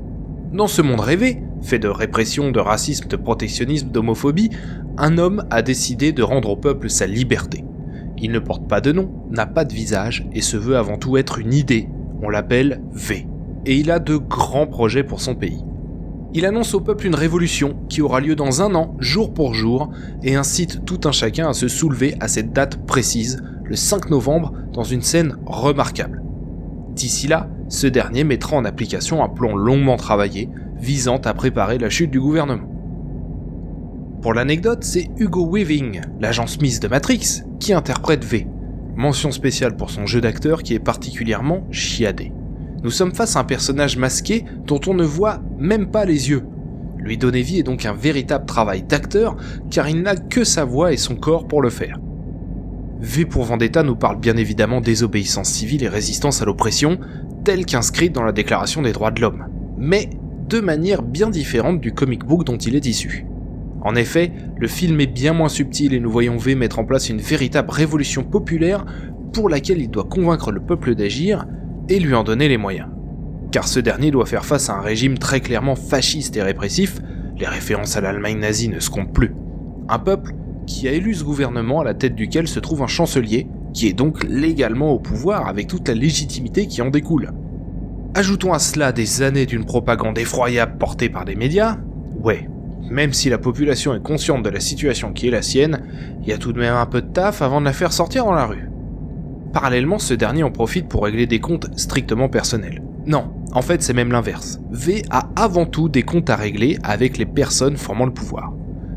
Dans 0.52 0.68
ce 0.68 0.82
monde 0.82 1.00
rêvé, 1.00 1.44
fait 1.62 1.80
de 1.80 1.88
répression, 1.88 2.52
de 2.52 2.60
racisme, 2.60 3.08
de 3.08 3.16
protectionnisme, 3.16 3.90
d'homophobie, 3.90 4.50
un 4.98 5.18
homme 5.18 5.46
a 5.50 5.62
décidé 5.62 6.12
de 6.12 6.24
rendre 6.24 6.50
au 6.50 6.56
peuple 6.56 6.90
sa 6.90 7.08
liberté. 7.08 7.64
Il 8.18 8.32
ne 8.32 8.40
porte 8.40 8.68
pas 8.68 8.82
de 8.82 8.92
nom, 8.92 9.10
n'a 9.30 9.46
pas 9.46 9.66
de 9.66 9.74
visage 9.74 10.28
et 10.34 10.42
se 10.42 10.58
veut 10.58 10.78
avant 10.78 10.98
tout 10.98 11.18
être 11.18 11.40
une 11.40 11.54
idée. 11.54 11.88
On 12.22 12.30
l'appelle 12.30 12.82
V. 12.92 13.28
Et 13.66 13.78
il 13.78 13.92
a 13.92 14.00
de 14.00 14.18
grands 14.18 14.68
projets 14.68 15.04
pour 15.04 15.22
son 15.22 15.36
pays. 15.36 15.64
Il 16.34 16.46
annonce 16.46 16.76
au 16.76 16.80
peuple 16.80 17.08
une 17.08 17.16
révolution 17.16 17.76
qui 17.90 18.02
aura 18.02 18.20
lieu 18.20 18.36
dans 18.36 18.62
un 18.62 18.76
an, 18.76 18.96
jour 19.00 19.34
pour 19.34 19.56
jour, 19.56 19.90
et 20.22 20.36
incite 20.36 20.86
tout 20.86 21.00
un 21.06 21.12
chacun 21.12 21.50
à 21.50 21.54
se 21.54 21.68
soulever 21.68 22.16
à 22.20 22.28
cette 22.28 22.54
date 22.54 22.86
précise, 22.86 23.42
le 23.64 23.76
5 23.76 24.10
novembre, 24.10 24.54
dans 24.74 24.84
une 24.84 25.02
scène 25.02 25.38
remarquable. 25.46 26.22
D'ici 26.94 27.28
là, 27.28 27.50
ce 27.68 27.88
dernier 27.88 28.24
mettra 28.24 28.58
en 28.58 28.66
application 28.66 29.24
un 29.24 29.30
plan 29.30 29.56
longuement 29.56 29.98
travaillé, 29.98 30.50
visant 30.80 31.18
à 31.18 31.34
préparer 31.34 31.78
la 31.78 31.90
chute 31.90 32.12
du 32.12 32.20
gouvernement. 32.20 32.68
Pour 34.22 34.34
l'anecdote, 34.34 34.84
c'est 34.84 35.10
Hugo 35.18 35.50
Weaving, 35.50 36.02
l'agent 36.20 36.48
Smith 36.48 36.82
de 36.82 36.88
Matrix, 36.88 37.44
qui 37.60 37.74
interprète 37.74 38.26
V. 38.26 38.48
Mention 38.96 39.32
spéciale 39.32 39.78
pour 39.78 39.92
son 39.92 40.06
jeu 40.06 40.20
d'acteur 40.20 40.62
qui 40.62 40.74
est 40.74 40.80
particulièrement 40.80 41.66
chiadé. 41.72 42.34
Nous 42.84 42.92
sommes 42.92 43.16
face 43.16 43.36
à 43.36 43.40
un 43.40 43.44
personnage 43.46 43.98
masqué 43.98 44.44
dont 44.66 44.82
on 44.88 44.94
ne 44.94 45.04
voit 45.04 45.42
même 45.58 45.90
pas 45.90 46.06
les 46.06 46.30
yeux. 46.30 46.44
Lui 46.98 47.18
donner 47.18 47.42
vie 47.42 47.60
est 47.60 47.64
donc 47.64 47.86
un 47.86 47.94
véritable 47.94 48.46
travail 48.46 48.84
d'acteur 48.84 49.38
car 49.72 49.88
il 49.88 50.02
n'a 50.02 50.16
que 50.16 50.44
sa 50.44 50.66
voix 50.66 50.92
et 50.92 50.98
son 50.98 51.16
corps 51.16 51.48
pour 51.48 51.62
le 51.62 51.70
faire. 51.70 51.98
V 53.00 53.26
pour 53.26 53.46
Vendetta 53.46 53.84
nous 53.84 53.96
parle 53.96 54.20
bien 54.20 54.36
évidemment 54.36 54.82
désobéissance 54.82 55.50
civile 55.50 55.84
et 55.84 55.88
résistance 55.88 56.42
à 56.42 56.46
l'oppression, 56.46 57.00
telle 57.46 57.66
qu'inscrite 57.66 58.14
dans 58.14 58.24
la 58.24 58.34
Déclaration 58.34 58.82
des 58.82 58.92
droits 58.92 59.12
de 59.12 59.22
l'homme, 59.22 59.46
mais 59.78 60.10
de 60.50 60.60
manière 60.60 61.04
bien 61.04 61.30
différente 61.30 61.80
du 61.80 61.94
comic 61.94 62.26
book 62.26 62.44
dont 62.44 62.58
il 62.58 62.76
est 62.76 62.88
issu. 62.88 63.28
En 63.82 63.96
effet, 63.96 64.32
le 64.58 64.68
film 64.68 65.00
est 65.00 65.08
bien 65.08 65.32
moins 65.32 65.48
subtil 65.48 65.94
et 65.94 66.00
nous 66.00 66.10
voyons 66.10 66.38
V 66.38 66.56
mettre 66.56 66.80
en 66.80 66.86
place 66.86 67.10
une 67.10 67.22
véritable 67.22 67.70
révolution 67.70 68.24
populaire 68.24 68.84
pour 69.32 69.48
laquelle 69.48 69.80
il 69.80 69.92
doit 69.92 70.06
convaincre 70.06 70.52
le 70.52 70.60
peuple 70.60 70.96
d'agir 70.96 71.46
et 71.88 72.00
lui 72.00 72.16
en 72.16 72.24
donner 72.24 72.48
les 72.48 72.58
moyens. 72.58 72.88
Car 73.52 73.68
ce 73.68 73.80
dernier 73.80 74.10
doit 74.10 74.26
faire 74.26 74.44
face 74.44 74.72
à 74.72 74.74
un 74.74 74.82
régime 74.82 75.20
très 75.20 75.40
clairement 75.40 75.76
fasciste 75.76 76.36
et 76.36 76.42
répressif, 76.42 77.00
les 77.38 77.48
références 77.48 77.96
à 77.96 78.02
l'Allemagne 78.02 78.40
nazie 78.40 78.70
ne 78.70 78.80
se 78.80 78.90
comptent 78.90 79.14
plus. 79.14 79.34
Un 79.88 80.00
peuple 80.00 80.34
qui 80.66 80.88
a 80.88 80.92
élu 80.92 81.14
ce 81.14 81.24
gouvernement 81.24 81.82
à 81.82 81.84
la 81.84 81.94
tête 81.94 82.16
duquel 82.16 82.48
se 82.48 82.60
trouve 82.60 82.82
un 82.82 82.88
chancelier, 82.88 83.48
qui 83.74 83.88
est 83.88 83.94
donc 83.94 84.24
légalement 84.24 84.92
au 84.92 85.00
pouvoir 85.00 85.48
avec 85.48 85.68
toute 85.68 85.88
la 85.88 85.94
légitimité 85.94 86.66
qui 86.66 86.82
en 86.82 86.90
découle. 86.90 87.32
Ajoutons 88.16 88.54
à 88.54 88.60
cela 88.60 88.92
des 88.92 89.22
années 89.22 89.46
d'une 89.46 89.66
propagande 89.66 90.18
effroyable 90.18 90.78
portée 90.78 91.10
par 91.10 91.26
des 91.26 91.36
médias, 91.36 91.78
ouais, 92.24 92.50
même 92.90 93.14
si 93.14 93.30
la 93.30 93.38
population 93.38 93.94
est 93.94 94.02
consciente 94.02 94.44
de 94.44 94.50
la 94.50 94.60
situation 94.60 95.14
qui 95.14 95.28
est 95.28 95.32
la 95.32 95.44
sienne, 95.44 95.84
il 96.22 96.28
y 96.28 96.34
a 96.34 96.40
tout 96.40 96.52
de 96.52 96.60
même 96.60 96.74
un 96.74 96.86
peu 96.88 97.02
de 97.02 97.08
taf 97.08 97.42
avant 97.42 97.60
de 97.60 97.66
la 97.66 97.74
faire 97.74 97.94
sortir 97.94 98.26
dans 98.26 98.34
la 98.34 98.46
rue. 98.46 98.70
Parallèlement, 99.54 100.00
ce 100.00 100.16
dernier 100.16 100.44
en 100.44 100.52
profite 100.52 100.88
pour 100.88 101.04
régler 101.04 101.28
des 101.28 101.40
comptes 101.40 101.70
strictement 101.78 102.30
personnels. 102.30 102.82
Non, 103.06 103.32
en 103.54 103.62
fait 103.62 103.84
c'est 103.84 103.94
même 103.94 104.12
l'inverse. 104.12 104.60
V 104.72 105.04
a 105.12 105.30
avant 105.36 105.66
tout 105.66 105.88
des 105.88 106.04
comptes 106.04 106.32
à 106.32 106.36
régler 106.36 106.78
avec 106.84 107.18
les 107.18 107.26
personnes 107.26 107.78
formant 107.78 108.06
le 108.06 108.14
pouvoir. 108.14 108.54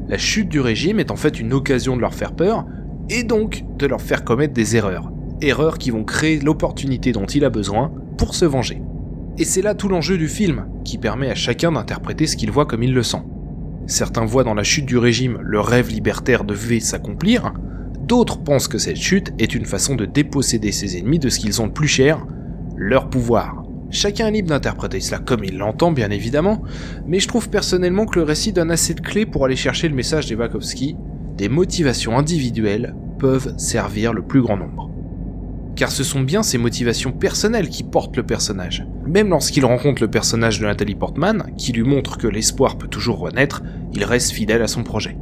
La 0.09 0.19
chute 0.19 0.49
du 0.49 0.61
régime 0.61 1.00
est 1.00 1.11
en 1.11 1.16
fait 1.16 1.38
une 1.38 1.52
occasion 1.52 1.97
de 1.97 2.00
leur 2.00 2.14
faire 2.14 2.33
peur, 2.33 2.64
et 3.11 3.25
donc 3.25 3.64
de 3.78 3.87
leur 3.87 4.00
faire 4.00 4.25
commettre 4.25 4.54
des 4.54 4.76
erreurs. 4.76 5.11
Erreurs 5.42 5.78
qui 5.78 5.90
vont 5.90 6.04
créer 6.04 6.40
l'opportunité 6.40 7.12
dont 7.12 7.26
il 7.26 7.45
a 7.45 7.50
besoin 7.50 7.92
pour 8.16 8.35
se 8.35 8.45
venger. 8.45 8.81
Et 9.39 9.45
c'est 9.45 9.62
là 9.62 9.75
tout 9.75 9.89
l'enjeu 9.89 10.19
du 10.19 10.29
film, 10.29 10.67
qui 10.85 10.99
permet 10.99 11.31
à 11.31 11.35
chacun 11.35 11.73
d'interpréter 11.73 12.27
ce 12.27 12.37
qu'il 12.37 12.51
voit 12.51 12.67
comme 12.67 12.83
il 12.83 12.93
le 12.93 13.03
sent. 13.03 13.23
Certains 13.87 14.27
voient 14.27 14.45
dans 14.45 14.55
la 14.55 14.62
chute 14.62 14.85
du 14.85 14.99
régime 14.99 15.39
le 15.43 15.59
rêve 15.59 15.89
libertaire 15.89 16.45
de 16.45 16.53
V 16.53 16.81
s'accomplir, 16.81 17.55
d'autres 18.07 18.43
pensent 18.43 18.69
que 18.69 18.79
cette 18.79 18.97
chute 18.97 19.33
est 19.39 19.55
une 19.55 19.65
façon 19.65 19.95
de 19.95 20.05
déposséder 20.05 20.71
ses 20.71 20.99
ennemis 20.99 21.19
de 21.19 21.31
ce 21.31 21.39
qu'ils 21.39 21.62
ont 21.62 21.67
de 21.67 21.73
plus 21.73 21.89
cher, 21.89 22.27
leur 22.77 23.09
pouvoir. 23.09 23.62
Chacun 23.91 24.29
est 24.29 24.33
libre 24.33 24.51
d'interpréter 24.51 25.01
cela 25.01 25.19
comme 25.19 25.45
il 25.45 25.57
l'entend 25.57 25.93
bien 25.93 26.11
évidemment, 26.11 26.62
mais 27.07 27.19
je 27.19 27.29
trouve 27.29 27.49
personnellement 27.49 28.07
que 28.07 28.19
le 28.19 28.25
récit 28.25 28.53
donne 28.53 28.71
assez 28.71 28.95
de 28.95 29.01
clés 29.01 29.27
pour 29.27 29.47
aller 29.47 29.57
chercher 29.57 29.89
le 29.89 29.95
message 29.95 30.27
des 30.27 30.35
Wachowski, 30.35 30.97
des 31.37 31.49
motivations 31.49 32.19
individuelles 32.19 32.95
peuvent 33.19 33.55
servir 33.57 34.12
le 34.12 34.23
plus 34.23 34.43
grand 34.43 34.59
nombre 34.59 34.91
car 35.83 35.91
ce 35.91 36.05
sont 36.05 36.21
bien 36.21 36.45
ses 36.45 36.59
motivations 36.59 37.11
personnelles 37.11 37.69
qui 37.69 37.83
portent 37.83 38.17
le 38.17 38.23
personnage. 38.23 38.87
Même 39.05 39.31
lorsqu'il 39.31 39.65
rencontre 39.65 40.01
le 40.01 40.09
personnage 40.09 40.61
de 40.61 40.65
Nathalie 40.65 40.95
Portman, 40.95 41.51
qui 41.59 41.73
lui 41.73 41.83
montre 41.83 42.19
que 42.19 42.29
l'espoir 42.29 42.79
peut 42.79 42.87
toujours 42.87 43.19
renaître, 43.19 43.65
il 43.93 44.05
reste 44.05 44.31
fidèle 44.31 44.62
à 44.62 44.69
son 44.69 44.85
projet. 44.85 45.17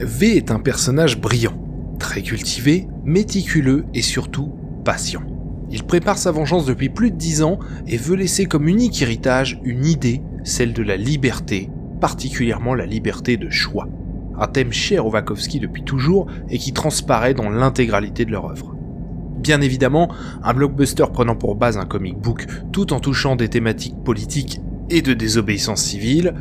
V 0.00 0.36
est 0.36 0.50
un 0.50 0.58
personnage 0.58 1.20
brillant, 1.20 1.54
très 2.00 2.22
cultivé, 2.22 2.88
méticuleux 3.04 3.84
et 3.94 4.02
surtout 4.02 4.52
patient. 4.84 5.22
Il 5.70 5.84
prépare 5.84 6.18
sa 6.18 6.32
vengeance 6.32 6.66
depuis 6.66 6.88
plus 6.88 7.12
de 7.12 7.16
dix 7.16 7.44
ans 7.44 7.60
et 7.86 7.96
veut 7.96 8.16
laisser 8.16 8.46
comme 8.46 8.66
unique 8.66 9.00
héritage 9.02 9.60
une 9.62 9.86
idée, 9.86 10.20
celle 10.42 10.72
de 10.72 10.82
la 10.82 10.96
liberté, 10.96 11.70
particulièrement 12.00 12.74
la 12.74 12.86
liberté 12.86 13.36
de 13.36 13.50
choix. 13.50 13.86
Un 14.36 14.48
thème 14.48 14.72
cher 14.72 15.06
aux 15.06 15.12
Wachowski 15.12 15.60
depuis 15.60 15.84
toujours 15.84 16.26
et 16.50 16.58
qui 16.58 16.72
transparaît 16.72 17.34
dans 17.34 17.50
l'intégralité 17.50 18.24
de 18.24 18.32
leur 18.32 18.46
œuvre. 18.46 18.74
Bien 19.42 19.60
évidemment, 19.60 20.08
un 20.44 20.54
blockbuster 20.54 21.06
prenant 21.12 21.34
pour 21.34 21.56
base 21.56 21.76
un 21.76 21.84
comic 21.84 22.16
book 22.16 22.46
tout 22.70 22.92
en 22.92 23.00
touchant 23.00 23.34
des 23.34 23.48
thématiques 23.48 23.96
politiques 24.04 24.60
et 24.88 25.02
de 25.02 25.14
désobéissance 25.14 25.82
civile, 25.82 26.34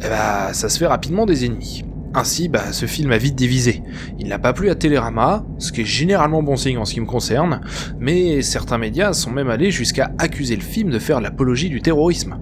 eh 0.00 0.08
bah, 0.08 0.52
ça 0.52 0.68
se 0.68 0.78
fait 0.78 0.86
rapidement 0.86 1.24
des 1.24 1.46
ennemis. 1.46 1.82
Ainsi, 2.12 2.50
bah, 2.50 2.72
ce 2.72 2.84
film 2.84 3.10
a 3.10 3.16
vite 3.16 3.36
divisé. 3.36 3.82
Il 4.18 4.28
n'a 4.28 4.38
pas 4.38 4.52
plu 4.52 4.68
à 4.68 4.74
Télérama, 4.74 5.46
ce 5.56 5.72
qui 5.72 5.80
est 5.80 5.86
généralement 5.86 6.42
bon 6.42 6.56
signe 6.56 6.76
en 6.76 6.84
ce 6.84 6.92
qui 6.92 7.00
me 7.00 7.06
concerne, 7.06 7.62
mais 7.98 8.42
certains 8.42 8.76
médias 8.76 9.14
sont 9.14 9.30
même 9.30 9.48
allés 9.48 9.70
jusqu'à 9.70 10.12
accuser 10.18 10.56
le 10.56 10.62
film 10.62 10.90
de 10.90 10.98
faire 10.98 11.22
l'apologie 11.22 11.70
du 11.70 11.80
terrorisme. 11.80 12.36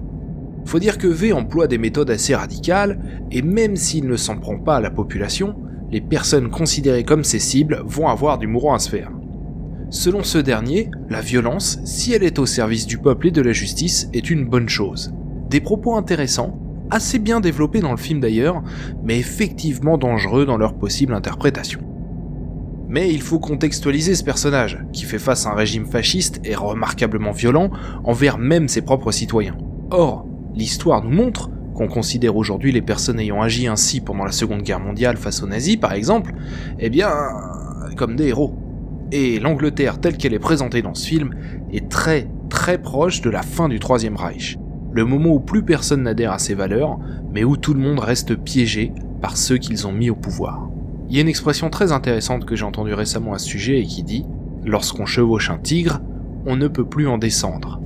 Faut 0.65 0.79
dire 0.79 0.97
que 0.97 1.07
V 1.07 1.31
emploie 1.31 1.67
des 1.67 1.77
méthodes 1.77 2.09
assez 2.09 2.35
radicales, 2.35 2.99
et 3.31 3.41
même 3.41 3.77
s'il 3.77 4.07
ne 4.07 4.17
s'en 4.17 4.37
prend 4.37 4.59
pas 4.59 4.75
à 4.75 4.81
la 4.81 4.91
population, 4.91 5.55
les 5.89 6.01
personnes 6.01 6.49
considérées 6.49 7.05
comme 7.05 7.23
ses 7.23 7.39
cibles 7.39 7.81
vont 7.85 8.09
avoir 8.09 8.37
du 8.37 8.47
mourant 8.47 8.73
à 8.73 8.79
se 8.79 8.89
faire. 8.89 9.09
Selon 9.93 10.23
ce 10.23 10.37
dernier, 10.37 10.89
la 11.09 11.19
violence, 11.19 11.77
si 11.83 12.13
elle 12.13 12.23
est 12.23 12.39
au 12.39 12.45
service 12.45 12.87
du 12.87 12.97
peuple 12.97 13.27
et 13.27 13.31
de 13.31 13.41
la 13.41 13.51
justice, 13.51 14.07
est 14.13 14.29
une 14.29 14.45
bonne 14.45 14.69
chose. 14.69 15.13
Des 15.49 15.59
propos 15.59 15.97
intéressants, 15.97 16.57
assez 16.89 17.19
bien 17.19 17.41
développés 17.41 17.81
dans 17.81 17.91
le 17.91 17.97
film 17.97 18.21
d'ailleurs, 18.21 18.63
mais 19.03 19.19
effectivement 19.19 19.97
dangereux 19.97 20.45
dans 20.45 20.55
leur 20.55 20.75
possible 20.75 21.13
interprétation. 21.13 21.81
Mais 22.87 23.13
il 23.13 23.21
faut 23.21 23.39
contextualiser 23.39 24.15
ce 24.15 24.23
personnage, 24.23 24.79
qui 24.93 25.03
fait 25.03 25.19
face 25.19 25.45
à 25.45 25.49
un 25.49 25.55
régime 25.55 25.85
fasciste 25.85 26.39
et 26.45 26.55
remarquablement 26.55 27.33
violent 27.33 27.69
envers 28.05 28.37
même 28.37 28.69
ses 28.69 28.83
propres 28.83 29.11
citoyens. 29.11 29.57
Or, 29.89 30.25
l'histoire 30.55 31.03
nous 31.03 31.11
montre 31.11 31.49
qu'on 31.75 31.89
considère 31.89 32.37
aujourd'hui 32.37 32.71
les 32.71 32.81
personnes 32.81 33.19
ayant 33.19 33.41
agi 33.41 33.67
ainsi 33.67 33.99
pendant 33.99 34.23
la 34.23 34.31
Seconde 34.31 34.61
Guerre 34.61 34.79
mondiale 34.79 35.17
face 35.17 35.43
aux 35.43 35.47
nazis 35.47 35.75
par 35.75 35.91
exemple, 35.91 36.33
eh 36.79 36.89
bien, 36.89 37.09
comme 37.97 38.15
des 38.15 38.27
héros. 38.27 38.55
Et 39.13 39.39
l'Angleterre 39.39 39.99
telle 39.99 40.15
qu'elle 40.15 40.33
est 40.33 40.39
présentée 40.39 40.81
dans 40.81 40.93
ce 40.93 41.05
film 41.05 41.35
est 41.71 41.89
très 41.89 42.29
très 42.49 42.77
proche 42.77 43.21
de 43.21 43.29
la 43.29 43.41
fin 43.41 43.67
du 43.67 43.79
Troisième 43.79 44.15
Reich. 44.15 44.57
Le 44.93 45.05
moment 45.05 45.33
où 45.33 45.39
plus 45.39 45.63
personne 45.63 46.03
n'adhère 46.03 46.31
à 46.31 46.39
ses 46.39 46.53
valeurs, 46.53 46.97
mais 47.33 47.43
où 47.43 47.57
tout 47.57 47.73
le 47.73 47.81
monde 47.81 47.99
reste 47.99 48.35
piégé 48.35 48.93
par 49.21 49.37
ceux 49.37 49.57
qu'ils 49.57 49.85
ont 49.87 49.91
mis 49.91 50.09
au 50.09 50.15
pouvoir. 50.15 50.69
Il 51.09 51.15
y 51.15 51.19
a 51.19 51.21
une 51.21 51.27
expression 51.27 51.69
très 51.69 51.91
intéressante 51.91 52.45
que 52.45 52.55
j'ai 52.55 52.63
entendue 52.63 52.93
récemment 52.93 53.33
à 53.33 53.37
ce 53.37 53.47
sujet 53.47 53.79
et 53.79 53.85
qui 53.85 54.03
dit 54.03 54.25
Lorsqu'on 54.63 55.05
chevauche 55.05 55.49
un 55.49 55.57
tigre, 55.57 55.99
on 56.45 56.55
ne 56.55 56.67
peut 56.67 56.85
plus 56.85 57.07
en 57.07 57.17
descendre. 57.17 57.81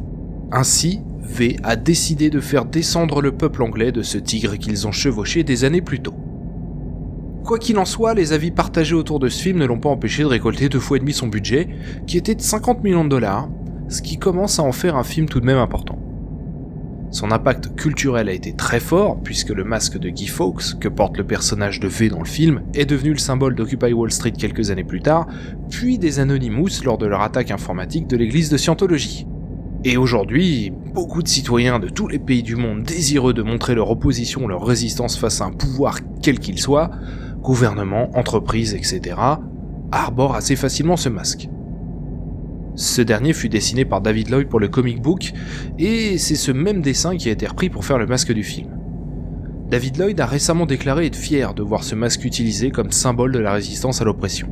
Ainsi, 0.51 1.01
V 1.21 1.57
a 1.63 1.75
décidé 1.75 2.29
de 2.29 2.39
faire 2.39 2.65
descendre 2.65 3.21
le 3.21 3.31
peuple 3.31 3.63
anglais 3.63 3.91
de 3.91 4.03
ce 4.03 4.19
tigre 4.19 4.57
qu'ils 4.57 4.87
ont 4.87 4.91
chevauché 4.91 5.43
des 5.43 5.63
années 5.63 5.81
plus 5.81 6.01
tôt. 6.01 6.13
Quoi 7.45 7.59
qu'il 7.59 7.77
en 7.77 7.85
soit, 7.85 8.15
les 8.15 8.33
avis 8.33 8.49
partagés 8.49 8.95
autour 8.95 9.19
de 9.19 9.29
ce 9.29 9.39
film 9.39 9.59
ne 9.59 9.65
l'ont 9.65 9.79
pas 9.79 9.89
empêché 9.89 10.23
de 10.23 10.27
récolter 10.27 10.67
deux 10.67 10.79
fois 10.79 10.97
et 10.97 10.99
demi 10.99 11.13
son 11.13 11.27
budget, 11.27 11.69
qui 12.07 12.17
était 12.17 12.33
de 12.33 12.41
50 12.41 12.83
millions 12.83 13.03
de 13.03 13.09
dollars, 13.09 13.49
ce 13.87 14.01
qui 14.01 14.17
commence 14.17 14.57
à 14.57 14.63
en 14.63 14.71
faire 14.71 14.95
un 14.95 15.03
film 15.03 15.29
tout 15.29 15.39
de 15.39 15.45
même 15.45 15.59
important. 15.59 15.99
Son 17.11 17.29
impact 17.29 17.75
culturel 17.75 18.29
a 18.29 18.33
été 18.33 18.53
très 18.53 18.79
fort, 18.79 19.21
puisque 19.21 19.51
le 19.51 19.63
masque 19.63 19.99
de 19.99 20.09
Guy 20.09 20.25
Fawkes, 20.25 20.79
que 20.79 20.87
porte 20.87 21.17
le 21.17 21.23
personnage 21.23 21.79
de 21.79 21.87
V 21.87 22.09
dans 22.09 22.17
le 22.17 22.25
film, 22.25 22.63
est 22.73 22.87
devenu 22.87 23.11
le 23.11 23.19
symbole 23.19 23.53
d'Occupy 23.53 23.93
Wall 23.93 24.11
Street 24.11 24.31
quelques 24.31 24.71
années 24.71 24.83
plus 24.83 25.01
tard, 25.01 25.27
puis 25.69 25.99
des 25.99 26.19
Anonymous 26.19 26.83
lors 26.83 26.97
de 26.97 27.05
leur 27.05 27.21
attaque 27.21 27.51
informatique 27.51 28.07
de 28.07 28.17
l'église 28.17 28.49
de 28.49 28.57
Scientologie. 28.57 29.27
Et 29.83 29.97
aujourd'hui, 29.97 30.73
beaucoup 30.95 31.21
de 31.21 31.27
citoyens 31.27 31.77
de 31.77 31.89
tous 31.89 32.07
les 32.07 32.17
pays 32.17 32.41
du 32.41 32.55
monde 32.55 32.81
désireux 32.81 33.35
de 33.35 33.43
montrer 33.43 33.75
leur 33.75 33.91
opposition, 33.91 34.47
leur 34.47 34.65
résistance 34.65 35.15
face 35.15 35.41
à 35.41 35.45
un 35.45 35.51
pouvoir 35.51 35.99
quel 36.23 36.39
qu'il 36.39 36.57
soit, 36.57 36.89
gouvernement, 37.45 38.09
entreprises, 38.17 38.73
etc., 38.73 39.15
arborent 39.91 40.33
assez 40.33 40.55
facilement 40.55 40.97
ce 40.97 41.09
masque. 41.09 41.47
Ce 42.73 43.03
dernier 43.03 43.33
fut 43.33 43.49
dessiné 43.49 43.85
par 43.85 44.01
David 44.01 44.29
Lloyd 44.29 44.49
pour 44.49 44.59
le 44.59 44.67
comic 44.67 44.99
book, 44.99 45.31
et 45.77 46.17
c'est 46.17 46.35
ce 46.35 46.51
même 46.51 46.81
dessin 46.81 47.15
qui 47.15 47.29
a 47.29 47.31
été 47.31 47.45
repris 47.45 47.69
pour 47.69 47.85
faire 47.85 47.99
le 47.99 48.07
masque 48.07 48.33
du 48.33 48.43
film. 48.43 48.71
David 49.69 49.97
Lloyd 49.97 50.19
a 50.19 50.25
récemment 50.25 50.65
déclaré 50.65 51.05
être 51.05 51.15
fier 51.15 51.53
de 51.53 51.61
voir 51.61 51.83
ce 51.83 51.93
masque 51.93 52.25
utilisé 52.25 52.71
comme 52.71 52.91
symbole 52.91 53.31
de 53.31 53.39
la 53.39 53.53
résistance 53.53 54.01
à 54.01 54.05
l'oppression. 54.05 54.47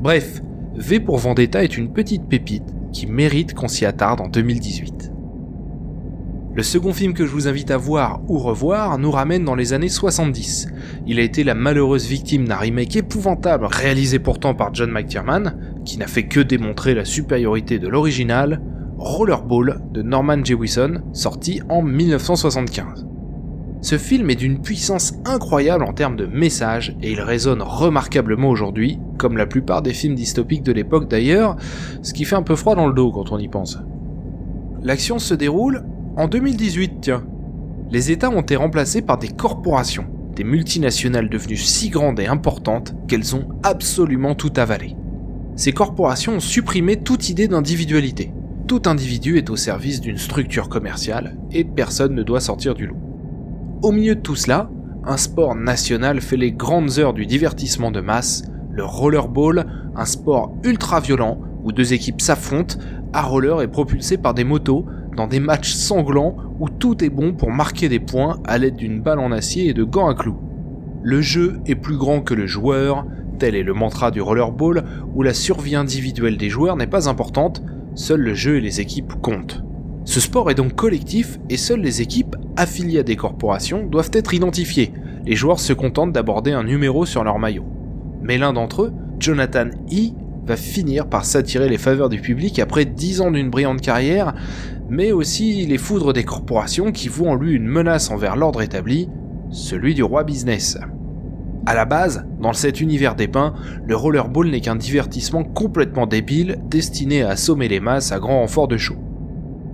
Bref, 0.00 0.42
V 0.74 0.98
pour 1.00 1.18
Vendetta 1.18 1.62
est 1.62 1.78
une 1.78 1.92
petite 1.92 2.28
pépite 2.28 2.74
qui 2.92 3.06
mérite 3.06 3.54
qu'on 3.54 3.68
s'y 3.68 3.86
attarde 3.86 4.20
en 4.20 4.28
2018. 4.28 5.12
Le 6.56 6.62
second 6.62 6.94
film 6.94 7.12
que 7.12 7.26
je 7.26 7.32
vous 7.32 7.48
invite 7.48 7.70
à 7.70 7.76
voir 7.76 8.22
ou 8.28 8.38
revoir 8.38 8.96
nous 8.96 9.10
ramène 9.10 9.44
dans 9.44 9.54
les 9.54 9.74
années 9.74 9.90
70. 9.90 10.68
Il 11.06 11.18
a 11.18 11.22
été 11.22 11.44
la 11.44 11.54
malheureuse 11.54 12.06
victime 12.06 12.48
d'un 12.48 12.56
remake 12.56 12.96
épouvantable 12.96 13.66
réalisé 13.66 14.18
pourtant 14.18 14.54
par 14.54 14.72
John 14.72 14.90
McTiernan, 14.90 15.52
qui 15.84 15.98
n'a 15.98 16.06
fait 16.06 16.26
que 16.26 16.40
démontrer 16.40 16.94
la 16.94 17.04
supériorité 17.04 17.78
de 17.78 17.88
l'original, 17.88 18.62
Rollerball 18.96 19.82
de 19.92 20.00
Norman 20.00 20.42
Jewison, 20.42 21.02
sorti 21.12 21.60
en 21.68 21.82
1975. 21.82 23.06
Ce 23.82 23.98
film 23.98 24.30
est 24.30 24.36
d'une 24.36 24.62
puissance 24.62 25.12
incroyable 25.26 25.84
en 25.84 25.92
termes 25.92 26.16
de 26.16 26.24
message 26.24 26.96
et 27.02 27.12
il 27.12 27.20
résonne 27.20 27.60
remarquablement 27.60 28.48
aujourd'hui, 28.48 28.98
comme 29.18 29.36
la 29.36 29.44
plupart 29.44 29.82
des 29.82 29.92
films 29.92 30.14
dystopiques 30.14 30.62
de 30.62 30.72
l'époque 30.72 31.10
d'ailleurs, 31.10 31.56
ce 32.00 32.14
qui 32.14 32.24
fait 32.24 32.34
un 32.34 32.42
peu 32.42 32.56
froid 32.56 32.74
dans 32.74 32.86
le 32.86 32.94
dos 32.94 33.12
quand 33.12 33.30
on 33.30 33.38
y 33.38 33.48
pense. 33.48 33.78
L'action 34.82 35.18
se 35.18 35.34
déroule 35.34 35.84
en 36.16 36.28
2018, 36.28 36.94
tiens. 37.02 37.24
Les 37.90 38.10
États 38.10 38.30
ont 38.30 38.40
été 38.40 38.56
remplacés 38.56 39.02
par 39.02 39.18
des 39.18 39.28
corporations, 39.28 40.06
des 40.34 40.44
multinationales 40.44 41.28
devenues 41.28 41.56
si 41.56 41.90
grandes 41.90 42.18
et 42.18 42.26
importantes 42.26 42.94
qu'elles 43.06 43.36
ont 43.36 43.48
absolument 43.62 44.34
tout 44.34 44.52
avalé. 44.56 44.96
Ces 45.56 45.72
corporations 45.72 46.36
ont 46.36 46.40
supprimé 46.40 46.96
toute 46.96 47.28
idée 47.28 47.48
d'individualité. 47.48 48.32
Tout 48.66 48.82
individu 48.86 49.36
est 49.36 49.50
au 49.50 49.56
service 49.56 50.00
d'une 50.00 50.16
structure 50.16 50.68
commerciale 50.68 51.36
et 51.52 51.64
personne 51.64 52.14
ne 52.14 52.22
doit 52.22 52.40
sortir 52.40 52.74
du 52.74 52.86
lot. 52.86 52.96
Au 53.82 53.92
milieu 53.92 54.14
de 54.14 54.20
tout 54.20 54.36
cela, 54.36 54.70
un 55.04 55.18
sport 55.18 55.54
national 55.54 56.20
fait 56.20 56.38
les 56.38 56.50
grandes 56.50 56.98
heures 56.98 57.14
du 57.14 57.26
divertissement 57.26 57.90
de 57.90 58.00
masse, 58.00 58.42
le 58.72 58.84
rollerball, 58.84 59.66
un 59.94 60.04
sport 60.06 60.54
ultra 60.64 61.00
violent 61.00 61.40
où 61.62 61.72
deux 61.72 61.92
équipes 61.92 62.20
s'affrontent 62.20 62.76
à 63.12 63.22
roller 63.22 63.62
et 63.62 63.68
propulsé 63.68 64.16
par 64.16 64.34
des 64.34 64.44
motos 64.44 64.86
dans 65.16 65.26
des 65.26 65.40
matchs 65.40 65.72
sanglants 65.72 66.36
où 66.60 66.68
tout 66.68 67.02
est 67.02 67.10
bon 67.10 67.32
pour 67.32 67.50
marquer 67.50 67.88
des 67.88 67.98
points 67.98 68.38
à 68.44 68.58
l'aide 68.58 68.76
d'une 68.76 69.00
balle 69.00 69.18
en 69.18 69.32
acier 69.32 69.68
et 69.68 69.74
de 69.74 69.82
gants 69.82 70.08
à 70.08 70.14
clous. 70.14 70.38
Le 71.02 71.20
jeu 71.22 71.60
est 71.66 71.74
plus 71.74 71.96
grand 71.96 72.20
que 72.20 72.34
le 72.34 72.46
joueur, 72.46 73.06
tel 73.38 73.54
est 73.54 73.62
le 73.62 73.74
mantra 73.74 74.10
du 74.10 74.20
rollerball 74.20 74.84
où 75.14 75.22
la 75.22 75.34
survie 75.34 75.74
individuelle 75.74 76.36
des 76.36 76.50
joueurs 76.50 76.76
n'est 76.76 76.86
pas 76.86 77.08
importante, 77.08 77.62
seul 77.94 78.20
le 78.20 78.34
jeu 78.34 78.56
et 78.56 78.60
les 78.60 78.80
équipes 78.80 79.14
comptent. 79.22 79.62
Ce 80.04 80.20
sport 80.20 80.50
est 80.50 80.54
donc 80.54 80.74
collectif 80.74 81.38
et 81.50 81.56
seules 81.56 81.80
les 81.80 82.02
équipes 82.02 82.36
affiliées 82.56 83.00
à 83.00 83.02
des 83.02 83.16
corporations 83.16 83.86
doivent 83.86 84.10
être 84.12 84.34
identifiées. 84.34 84.92
Les 85.24 85.34
joueurs 85.34 85.60
se 85.60 85.72
contentent 85.72 86.12
d'aborder 86.12 86.52
un 86.52 86.62
numéro 86.62 87.06
sur 87.06 87.24
leur 87.24 87.38
maillot. 87.38 87.64
Mais 88.22 88.38
l'un 88.38 88.52
d'entre 88.52 88.82
eux, 88.82 88.92
Jonathan 89.18 89.66
E, 89.90 90.12
va 90.46 90.56
finir 90.56 91.08
par 91.08 91.24
s'attirer 91.24 91.68
les 91.68 91.78
faveurs 91.78 92.08
du 92.08 92.20
public 92.20 92.58
après 92.58 92.84
10 92.84 93.20
ans 93.20 93.30
d'une 93.30 93.50
brillante 93.50 93.80
carrière, 93.80 94.34
mais 94.88 95.12
aussi 95.12 95.66
les 95.66 95.78
foudres 95.78 96.12
des 96.12 96.24
corporations 96.24 96.92
qui 96.92 97.08
voient 97.08 97.30
en 97.30 97.34
lui 97.34 97.54
une 97.54 97.66
menace 97.66 98.10
envers 98.10 98.36
l'ordre 98.36 98.62
établi, 98.62 99.08
celui 99.50 99.94
du 99.94 100.02
roi 100.02 100.24
business. 100.24 100.78
À 101.66 101.74
la 101.74 101.84
base, 101.84 102.24
dans 102.40 102.52
cet 102.52 102.80
univers 102.80 103.16
dépeint, 103.16 103.54
le 103.84 103.96
rollerball 103.96 104.48
n'est 104.48 104.60
qu'un 104.60 104.76
divertissement 104.76 105.42
complètement 105.42 106.06
débile 106.06 106.58
destiné 106.70 107.22
à 107.22 107.30
assommer 107.30 107.66
les 107.66 107.80
masses 107.80 108.12
à 108.12 108.20
grand 108.20 108.40
renfort 108.40 108.68
de 108.68 108.76
show. 108.76 108.94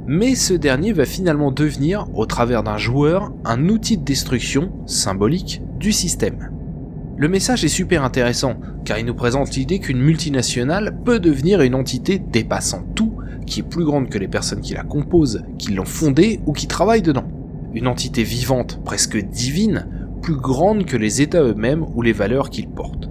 Mais 0.07 0.35
ce 0.35 0.55
dernier 0.55 0.93
va 0.93 1.05
finalement 1.05 1.53
devenir, 1.53 2.07
au 2.15 2.25
travers 2.25 2.63
d'un 2.63 2.79
joueur, 2.79 3.33
un 3.45 3.69
outil 3.69 3.99
de 3.99 4.05
destruction 4.05 4.73
symbolique 4.87 5.61
du 5.79 5.93
système. 5.93 6.52
Le 7.23 7.29
message 7.29 7.65
est 7.65 7.69
super 7.69 8.03
intéressant, 8.03 8.57
car 8.85 8.99
il 8.99 9.07
nous 9.07 9.15
présente 9.15 9.55
l'idée 9.55 9.79
qu'une 9.79 10.01
multinationale 10.01 10.99
peut 11.05 11.21
devenir 11.21 11.61
une 11.61 11.77
entité 11.77 12.19
dépassant 12.19 12.83
tout, 12.97 13.17
qui 13.47 13.61
est 13.61 13.63
plus 13.63 13.85
grande 13.85 14.09
que 14.09 14.19
les 14.19 14.27
personnes 14.27 14.61
qui 14.61 14.75
la 14.75 14.83
composent, 14.83 15.45
qui 15.57 15.73
l'ont 15.73 15.85
fondée 15.85 16.41
ou 16.47 16.53
qui 16.53 16.67
travaillent 16.67 17.01
dedans. 17.01 17.29
Une 17.75 17.87
entité 17.87 18.25
vivante, 18.25 18.81
presque 18.85 19.17
divine, 19.17 19.87
plus 20.21 20.35
grande 20.35 20.85
que 20.85 20.97
les 20.97 21.23
États 21.23 21.45
eux-mêmes 21.45 21.87
ou 21.95 22.03
les 22.03 22.11
valeurs 22.11 22.51
qu'ils 22.51 22.69
portent. 22.69 23.09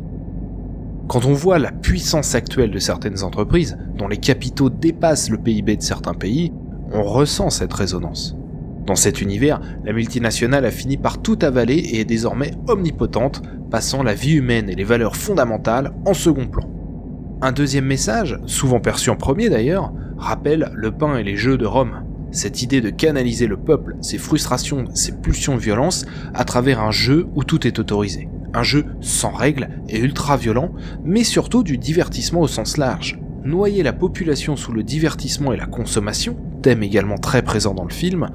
Quand 1.08 1.24
on 1.24 1.32
voit 1.32 1.58
la 1.58 1.72
puissance 1.72 2.36
actuelle 2.36 2.72
de 2.72 2.80
certaines 2.80 3.24
entreprises, 3.24 3.78
dont 3.98 4.10
les 4.10 4.18
capitaux 4.18 4.70
dépassent 4.70 5.30
le 5.30 5.38
PIB 5.38 5.78
de 5.78 5.82
certains 5.82 6.16
pays, 6.16 6.52
on 6.92 7.04
ressent 7.04 7.50
cette 7.50 7.72
résonance. 7.72 8.36
Dans 8.86 8.96
cet 8.96 9.22
univers, 9.22 9.62
la 9.86 9.94
multinationale 9.94 10.66
a 10.66 10.72
fini 10.72 10.98
par 10.98 11.22
tout 11.22 11.40
avaler 11.44 11.76
et 11.76 12.02
est 12.02 12.06
désormais 12.06 12.52
omnipotente, 12.68 13.42
passant 13.72 14.04
la 14.04 14.14
vie 14.14 14.34
humaine 14.34 14.70
et 14.70 14.76
les 14.76 14.84
valeurs 14.84 15.16
fondamentales 15.16 15.94
en 16.06 16.14
second 16.14 16.48
plan. 16.48 16.70
Un 17.42 17.54
deuxième 17.54 17.86
message, 17.86 18.38
souvent 18.46 18.80
perçu 18.80 19.10
en 19.10 19.16
premier 19.16 19.50
d'ailleurs, 19.50 19.92
rappelle 20.18 20.70
le 20.76 20.92
pain 20.92 21.18
et 21.18 21.24
les 21.24 21.38
jeux 21.38 21.58
de 21.58 21.66
Rome. 21.66 22.04
Cette 22.32 22.62
idée 22.62 22.82
de 22.82 22.92
canaliser 22.92 23.48
le 23.48 23.58
peuple, 23.58 23.96
ses 24.02 24.18
frustrations, 24.18 24.86
ses 24.94 25.14
pulsions 25.14 25.56
de 25.56 25.62
violence, 25.62 26.06
à 26.34 26.46
travers 26.46 26.80
un 26.82 26.92
jeu 26.92 27.28
où 27.34 27.44
tout 27.44 27.66
est 27.66 27.80
autorisé. 27.80 28.30
Un 28.54 28.64
jeu 28.64 28.86
sans 29.00 29.32
règles 29.32 29.70
et 29.90 30.00
ultra 30.00 30.38
violent, 30.38 30.72
mais 31.04 31.24
surtout 31.24 31.64
du 31.64 31.78
divertissement 31.78 32.42
au 32.42 32.48
sens 32.48 32.78
large. 32.78 33.20
Noyer 33.44 33.82
la 33.82 33.94
population 33.94 34.56
sous 34.56 34.72
le 34.72 34.84
divertissement 34.84 35.52
et 35.52 35.58
la 35.58 35.66
consommation, 35.66 36.38
thème 36.62 36.84
également 36.84 37.18
très 37.18 37.42
présent 37.42 37.74
dans 37.74 37.86
le 37.86 37.94
film, 37.94 38.30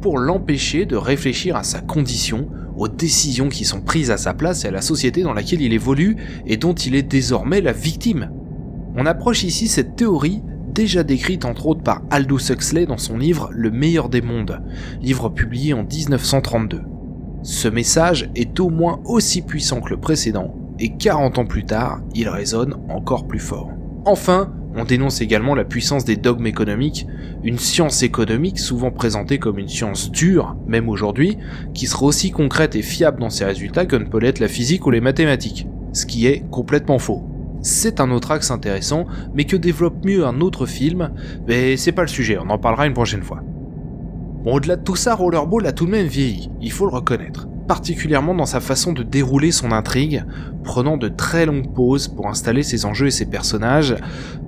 pour 0.00 0.18
l'empêcher 0.18 0.86
de 0.86 0.96
réfléchir 0.96 1.56
à 1.56 1.62
sa 1.62 1.80
condition, 1.80 2.48
aux 2.76 2.88
décisions 2.88 3.48
qui 3.48 3.64
sont 3.64 3.80
prises 3.80 4.10
à 4.10 4.16
sa 4.16 4.34
place 4.34 4.64
et 4.64 4.68
à 4.68 4.72
la 4.72 4.80
société 4.80 5.22
dans 5.22 5.34
laquelle 5.34 5.60
il 5.60 5.72
évolue 5.72 6.16
et 6.46 6.56
dont 6.56 6.74
il 6.74 6.94
est 6.94 7.02
désormais 7.02 7.60
la 7.60 7.72
victime. 7.72 8.30
On 8.96 9.06
approche 9.06 9.44
ici 9.44 9.68
cette 9.68 9.96
théorie 9.96 10.42
déjà 10.72 11.02
décrite 11.02 11.44
entre 11.44 11.66
autres 11.66 11.82
par 11.82 12.02
Aldous 12.10 12.50
Huxley 12.50 12.86
dans 12.86 12.98
son 12.98 13.18
livre 13.18 13.50
Le 13.52 13.70
meilleur 13.70 14.08
des 14.08 14.22
mondes, 14.22 14.62
livre 15.02 15.28
publié 15.28 15.74
en 15.74 15.84
1932. 15.84 16.82
Ce 17.42 17.68
message 17.68 18.30
est 18.34 18.60
au 18.60 18.68
moins 18.68 19.00
aussi 19.04 19.42
puissant 19.42 19.80
que 19.80 19.90
le 19.90 20.00
précédent, 20.00 20.54
et 20.78 20.96
40 20.96 21.38
ans 21.38 21.46
plus 21.46 21.64
tard, 21.64 22.00
il 22.14 22.28
résonne 22.28 22.76
encore 22.88 23.26
plus 23.26 23.38
fort. 23.38 23.70
Enfin, 24.04 24.52
on 24.74 24.84
dénonce 24.84 25.20
également 25.20 25.54
la 25.54 25.64
puissance 25.64 26.04
des 26.04 26.16
dogmes 26.16 26.46
économiques, 26.46 27.06
une 27.42 27.58
science 27.58 28.02
économique 28.02 28.58
souvent 28.58 28.90
présentée 28.90 29.38
comme 29.38 29.58
une 29.58 29.68
science 29.68 30.10
dure, 30.10 30.56
même 30.66 30.88
aujourd'hui, 30.88 31.38
qui 31.74 31.86
sera 31.86 32.04
aussi 32.04 32.30
concrète 32.30 32.76
et 32.76 32.82
fiable 32.82 33.20
dans 33.20 33.30
ses 33.30 33.44
résultats 33.44 33.86
que 33.86 33.96
ne 33.96 34.04
peut 34.04 34.20
l'être 34.20 34.38
la 34.38 34.48
physique 34.48 34.86
ou 34.86 34.90
les 34.90 35.00
mathématiques, 35.00 35.66
ce 35.92 36.06
qui 36.06 36.26
est 36.26 36.44
complètement 36.50 36.98
faux. 36.98 37.24
C'est 37.62 38.00
un 38.00 38.10
autre 38.10 38.30
axe 38.30 38.50
intéressant, 38.50 39.06
mais 39.34 39.44
que 39.44 39.56
développe 39.56 40.04
mieux 40.04 40.24
un 40.24 40.40
autre 40.40 40.66
film, 40.66 41.10
mais 41.46 41.76
c'est 41.76 41.92
pas 41.92 42.02
le 42.02 42.08
sujet, 42.08 42.38
on 42.38 42.48
en 42.48 42.58
parlera 42.58 42.86
une 42.86 42.94
prochaine 42.94 43.22
fois. 43.22 43.42
Bon, 44.44 44.54
au-delà 44.54 44.76
de 44.76 44.84
tout 44.84 44.96
ça, 44.96 45.14
Rollerball 45.14 45.66
a 45.66 45.72
tout 45.72 45.86
de 45.86 45.90
même 45.90 46.06
vieilli, 46.06 46.50
il 46.62 46.72
faut 46.72 46.86
le 46.86 46.92
reconnaître 46.92 47.48
particulièrement 47.70 48.34
dans 48.34 48.46
sa 48.46 48.58
façon 48.58 48.92
de 48.92 49.04
dérouler 49.04 49.52
son 49.52 49.70
intrigue, 49.70 50.24
prenant 50.64 50.96
de 50.96 51.06
très 51.06 51.46
longues 51.46 51.72
pauses 51.72 52.08
pour 52.08 52.26
installer 52.26 52.64
ses 52.64 52.84
enjeux 52.84 53.06
et 53.06 53.12
ses 53.12 53.26
personnages, 53.26 53.94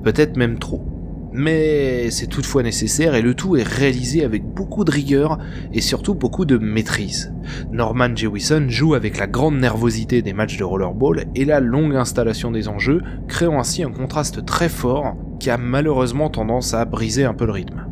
peut-être 0.03 0.37
même 0.37 0.59
trop. 0.59 0.85
Mais 1.33 2.11
c'est 2.11 2.27
toutefois 2.27 2.65
nécessaire 2.65 3.15
et 3.15 3.23
le 3.23 3.35
tout 3.35 3.55
est 3.57 3.63
réalisé 3.63 4.25
avec 4.25 4.43
beaucoup 4.43 4.83
de 4.83 4.91
rigueur 4.91 5.39
et 5.73 5.81
surtout 5.81 6.17
beaucoup 6.17 6.45
de 6.45 6.59
maîtrise. 6.59 7.33
Norman 7.71 8.09
Jewison 8.13 8.65
joue 8.69 8.95
avec 8.95 9.19
la 9.19 9.29
grande 9.29 9.57
nervosité 9.57 10.21
des 10.21 10.33
matchs 10.33 10.57
de 10.57 10.65
rollerball 10.65 11.27
et 11.37 11.45
la 11.45 11.61
longue 11.61 11.95
installation 11.95 12.51
des 12.51 12.67
enjeux, 12.67 13.03
créant 13.29 13.61
ainsi 13.61 13.85
un 13.85 13.93
contraste 13.93 14.45
très 14.45 14.69
fort 14.69 15.15
qui 15.39 15.49
a 15.49 15.59
malheureusement 15.59 16.29
tendance 16.29 16.75
à 16.75 16.85
briser 16.87 17.23
un 17.23 17.35
peu 17.35 17.47
le 17.47 17.53
rythme. 17.53 17.87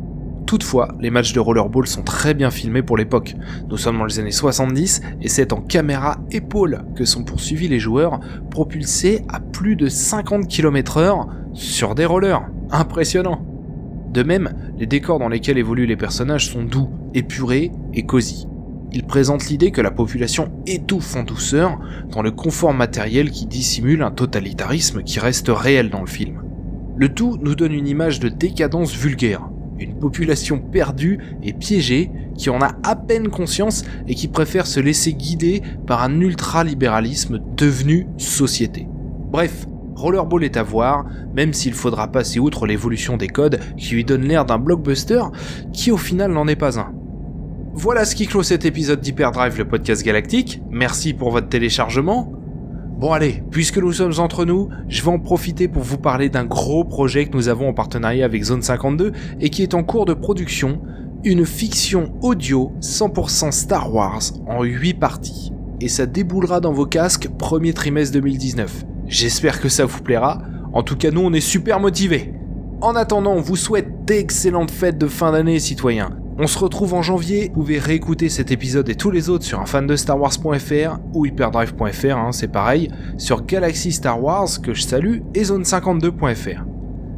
Toutefois, 0.51 0.89
les 0.99 1.11
matchs 1.11 1.31
de 1.31 1.39
rollerball 1.39 1.87
sont 1.87 2.01
très 2.01 2.33
bien 2.33 2.51
filmés 2.51 2.81
pour 2.81 2.97
l'époque. 2.97 3.35
Nous 3.69 3.77
sommes 3.77 3.97
dans 3.97 4.03
les 4.03 4.19
années 4.19 4.31
70 4.31 5.01
et 5.21 5.29
c'est 5.29 5.53
en 5.53 5.61
caméra 5.61 6.17
épaule 6.29 6.83
que 6.93 7.05
sont 7.05 7.23
poursuivis 7.23 7.69
les 7.69 7.79
joueurs 7.79 8.19
propulsés 8.49 9.21
à 9.29 9.39
plus 9.39 9.77
de 9.77 9.87
50 9.87 10.49
km/h 10.49 11.25
sur 11.53 11.95
des 11.95 12.03
rollers. 12.03 12.41
Impressionnant. 12.69 13.45
De 14.11 14.23
même, 14.23 14.51
les 14.77 14.87
décors 14.87 15.19
dans 15.19 15.29
lesquels 15.29 15.57
évoluent 15.57 15.85
les 15.85 15.95
personnages 15.95 16.49
sont 16.49 16.65
doux, 16.65 16.89
épurés 17.13 17.71
et 17.93 18.05
cosy. 18.05 18.45
Ils 18.91 19.05
présentent 19.05 19.47
l'idée 19.47 19.71
que 19.71 19.79
la 19.79 19.91
population 19.91 20.51
étouffe 20.67 21.15
en 21.15 21.23
douceur 21.23 21.79
dans 22.09 22.21
le 22.21 22.31
confort 22.31 22.73
matériel 22.73 23.31
qui 23.31 23.45
dissimule 23.45 24.01
un 24.01 24.11
totalitarisme 24.11 25.01
qui 25.03 25.21
reste 25.21 25.47
réel 25.47 25.89
dans 25.89 26.01
le 26.01 26.07
film. 26.07 26.43
Le 26.97 27.07
tout 27.07 27.37
nous 27.41 27.55
donne 27.55 27.71
une 27.71 27.87
image 27.87 28.19
de 28.19 28.27
décadence 28.27 28.93
vulgaire, 28.93 29.47
une 29.81 29.97
population 29.97 30.59
perdue 30.59 31.19
et 31.43 31.53
piégée 31.53 32.11
qui 32.37 32.49
en 32.49 32.61
a 32.61 32.71
à 32.83 32.95
peine 32.95 33.29
conscience 33.29 33.83
et 34.07 34.15
qui 34.15 34.27
préfère 34.27 34.67
se 34.67 34.79
laisser 34.79 35.13
guider 35.13 35.61
par 35.87 36.03
un 36.03 36.19
ultralibéralisme 36.19 37.39
devenu 37.55 38.07
société. 38.17 38.87
Bref, 39.31 39.65
Rollerball 39.95 40.43
est 40.43 40.57
à 40.57 40.63
voir, 40.63 41.05
même 41.35 41.53
s'il 41.53 41.73
faudra 41.73 42.11
passer 42.11 42.39
outre 42.39 42.65
l'évolution 42.65 43.17
des 43.17 43.27
codes 43.27 43.59
qui 43.77 43.93
lui 43.93 44.03
donnent 44.03 44.27
l'air 44.27 44.45
d'un 44.45 44.57
blockbuster 44.57 45.21
qui 45.73 45.91
au 45.91 45.97
final 45.97 46.31
n'en 46.31 46.47
est 46.47 46.55
pas 46.55 46.79
un. 46.79 46.91
Voilà 47.73 48.03
ce 48.03 48.15
qui 48.15 48.27
clôt 48.27 48.43
cet 48.43 48.65
épisode 48.65 48.99
d'Hyperdrive, 48.99 49.57
le 49.57 49.65
podcast 49.65 50.03
galactique. 50.03 50.61
Merci 50.69 51.13
pour 51.13 51.31
votre 51.31 51.47
téléchargement. 51.47 52.40
Bon 53.01 53.13
allez, 53.13 53.41
puisque 53.49 53.79
nous 53.79 53.93
sommes 53.93 54.19
entre 54.19 54.45
nous, 54.45 54.69
je 54.87 55.01
vais 55.01 55.09
en 55.09 55.17
profiter 55.17 55.67
pour 55.67 55.81
vous 55.81 55.97
parler 55.97 56.29
d'un 56.29 56.45
gros 56.45 56.83
projet 56.83 57.25
que 57.25 57.35
nous 57.35 57.47
avons 57.47 57.67
en 57.67 57.73
partenariat 57.73 58.23
avec 58.23 58.43
Zone 58.43 58.61
52 58.61 59.11
et 59.39 59.49
qui 59.49 59.63
est 59.63 59.73
en 59.73 59.83
cours 59.83 60.05
de 60.05 60.13
production, 60.13 60.79
une 61.23 61.47
fiction 61.47 62.13
audio 62.21 62.73
100% 62.79 63.53
Star 63.53 63.91
Wars 63.91 64.21
en 64.45 64.61
8 64.61 64.93
parties. 64.99 65.51
Et 65.79 65.87
ça 65.87 66.05
déboulera 66.05 66.59
dans 66.59 66.73
vos 66.73 66.85
casques 66.85 67.27
premier 67.39 67.73
trimestre 67.73 68.13
2019. 68.13 68.85
J'espère 69.07 69.59
que 69.59 69.67
ça 69.67 69.85
vous 69.85 70.03
plaira, 70.03 70.43
en 70.71 70.83
tout 70.83 70.95
cas 70.95 71.09
nous 71.09 71.21
on 71.21 71.33
est 71.33 71.41
super 71.41 71.79
motivés. 71.79 72.35
En 72.81 72.95
attendant, 72.95 73.33
on 73.33 73.41
vous 73.41 73.55
souhaite 73.55 74.05
d'excellentes 74.05 74.69
fêtes 74.69 74.99
de 74.99 75.07
fin 75.07 75.31
d'année 75.31 75.59
citoyens. 75.59 76.20
On 76.37 76.47
se 76.47 76.57
retrouve 76.57 76.93
en 76.93 77.01
janvier, 77.01 77.51
vous 77.53 77.61
pouvez 77.61 77.77
réécouter 77.77 78.29
cet 78.29 78.51
épisode 78.51 78.89
et 78.89 78.95
tous 78.95 79.11
les 79.11 79.29
autres 79.29 79.43
sur 79.43 79.59
un 79.59 79.65
fan 79.65 79.85
de 79.85 79.95
Star 79.95 80.19
Wars.fr 80.19 80.99
ou 81.13 81.25
hyperdrive.fr, 81.25 82.17
hein, 82.17 82.31
c'est 82.31 82.47
pareil, 82.47 82.89
sur 83.17 83.45
Galaxy 83.45 83.91
Star 83.91 84.23
Wars 84.23 84.47
que 84.63 84.73
je 84.73 84.81
salue 84.81 85.19
et 85.35 85.43
zone52.fr. 85.43 86.63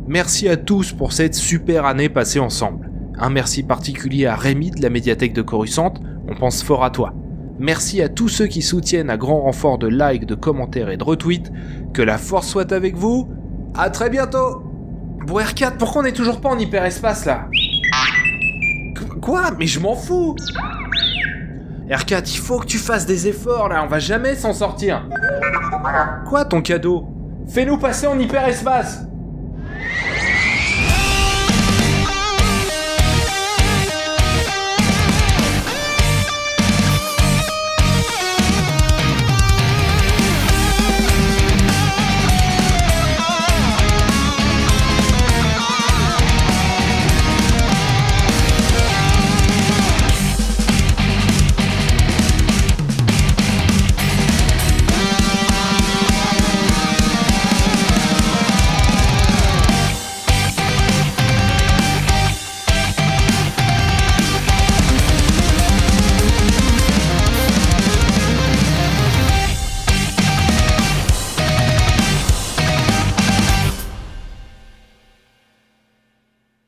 Merci 0.07 0.49
à 0.49 0.57
tous 0.57 0.91
pour 0.93 1.13
cette 1.13 1.35
super 1.35 1.85
année 1.85 2.09
passée 2.09 2.39
ensemble. 2.39 2.91
Un 3.17 3.29
merci 3.29 3.63
particulier 3.63 4.25
à 4.25 4.35
Rémi 4.35 4.71
de 4.71 4.81
la 4.81 4.89
médiathèque 4.89 5.33
de 5.33 5.43
Coruscant, 5.43 5.93
on 6.27 6.35
pense 6.35 6.63
fort 6.63 6.83
à 6.83 6.89
toi. 6.89 7.13
Merci 7.59 8.01
à 8.01 8.09
tous 8.09 8.29
ceux 8.29 8.47
qui 8.47 8.61
soutiennent 8.61 9.11
à 9.11 9.17
grand 9.17 9.41
renfort 9.41 9.77
de 9.77 9.87
likes, 9.87 10.25
de 10.25 10.35
commentaires 10.35 10.89
et 10.89 10.97
de 10.97 11.03
retweets. 11.03 11.51
Que 11.93 12.01
la 12.01 12.17
force 12.17 12.47
soit 12.47 12.71
avec 12.71 12.97
vous. 12.97 13.29
À 13.75 13.89
très 13.89 14.09
bientôt. 14.09 14.63
Bon 15.27 15.39
R4, 15.39 15.77
pourquoi 15.77 16.01
on 16.01 16.05
est 16.05 16.13
toujours 16.13 16.41
pas 16.41 16.49
en 16.49 16.57
hyperespace 16.57 17.25
là? 17.25 17.47
Quoi 19.23 19.51
Mais 19.57 19.67
je 19.67 19.79
m'en 19.79 19.95
fous. 19.95 20.35
R4, 21.89 22.29
il 22.33 22.39
faut 22.39 22.59
que 22.59 22.65
tu 22.65 22.77
fasses 22.77 23.05
des 23.05 23.27
efforts 23.27 23.69
là, 23.69 23.83
on 23.83 23.87
va 23.87 23.99
jamais 23.99 24.35
s'en 24.35 24.51
sortir. 24.53 25.07
Quoi 26.27 26.45
ton 26.45 26.61
cadeau? 26.61 27.07
Fais-nous 27.47 27.77
passer 27.77 28.07
en 28.07 28.19
hyperespace 28.19 29.05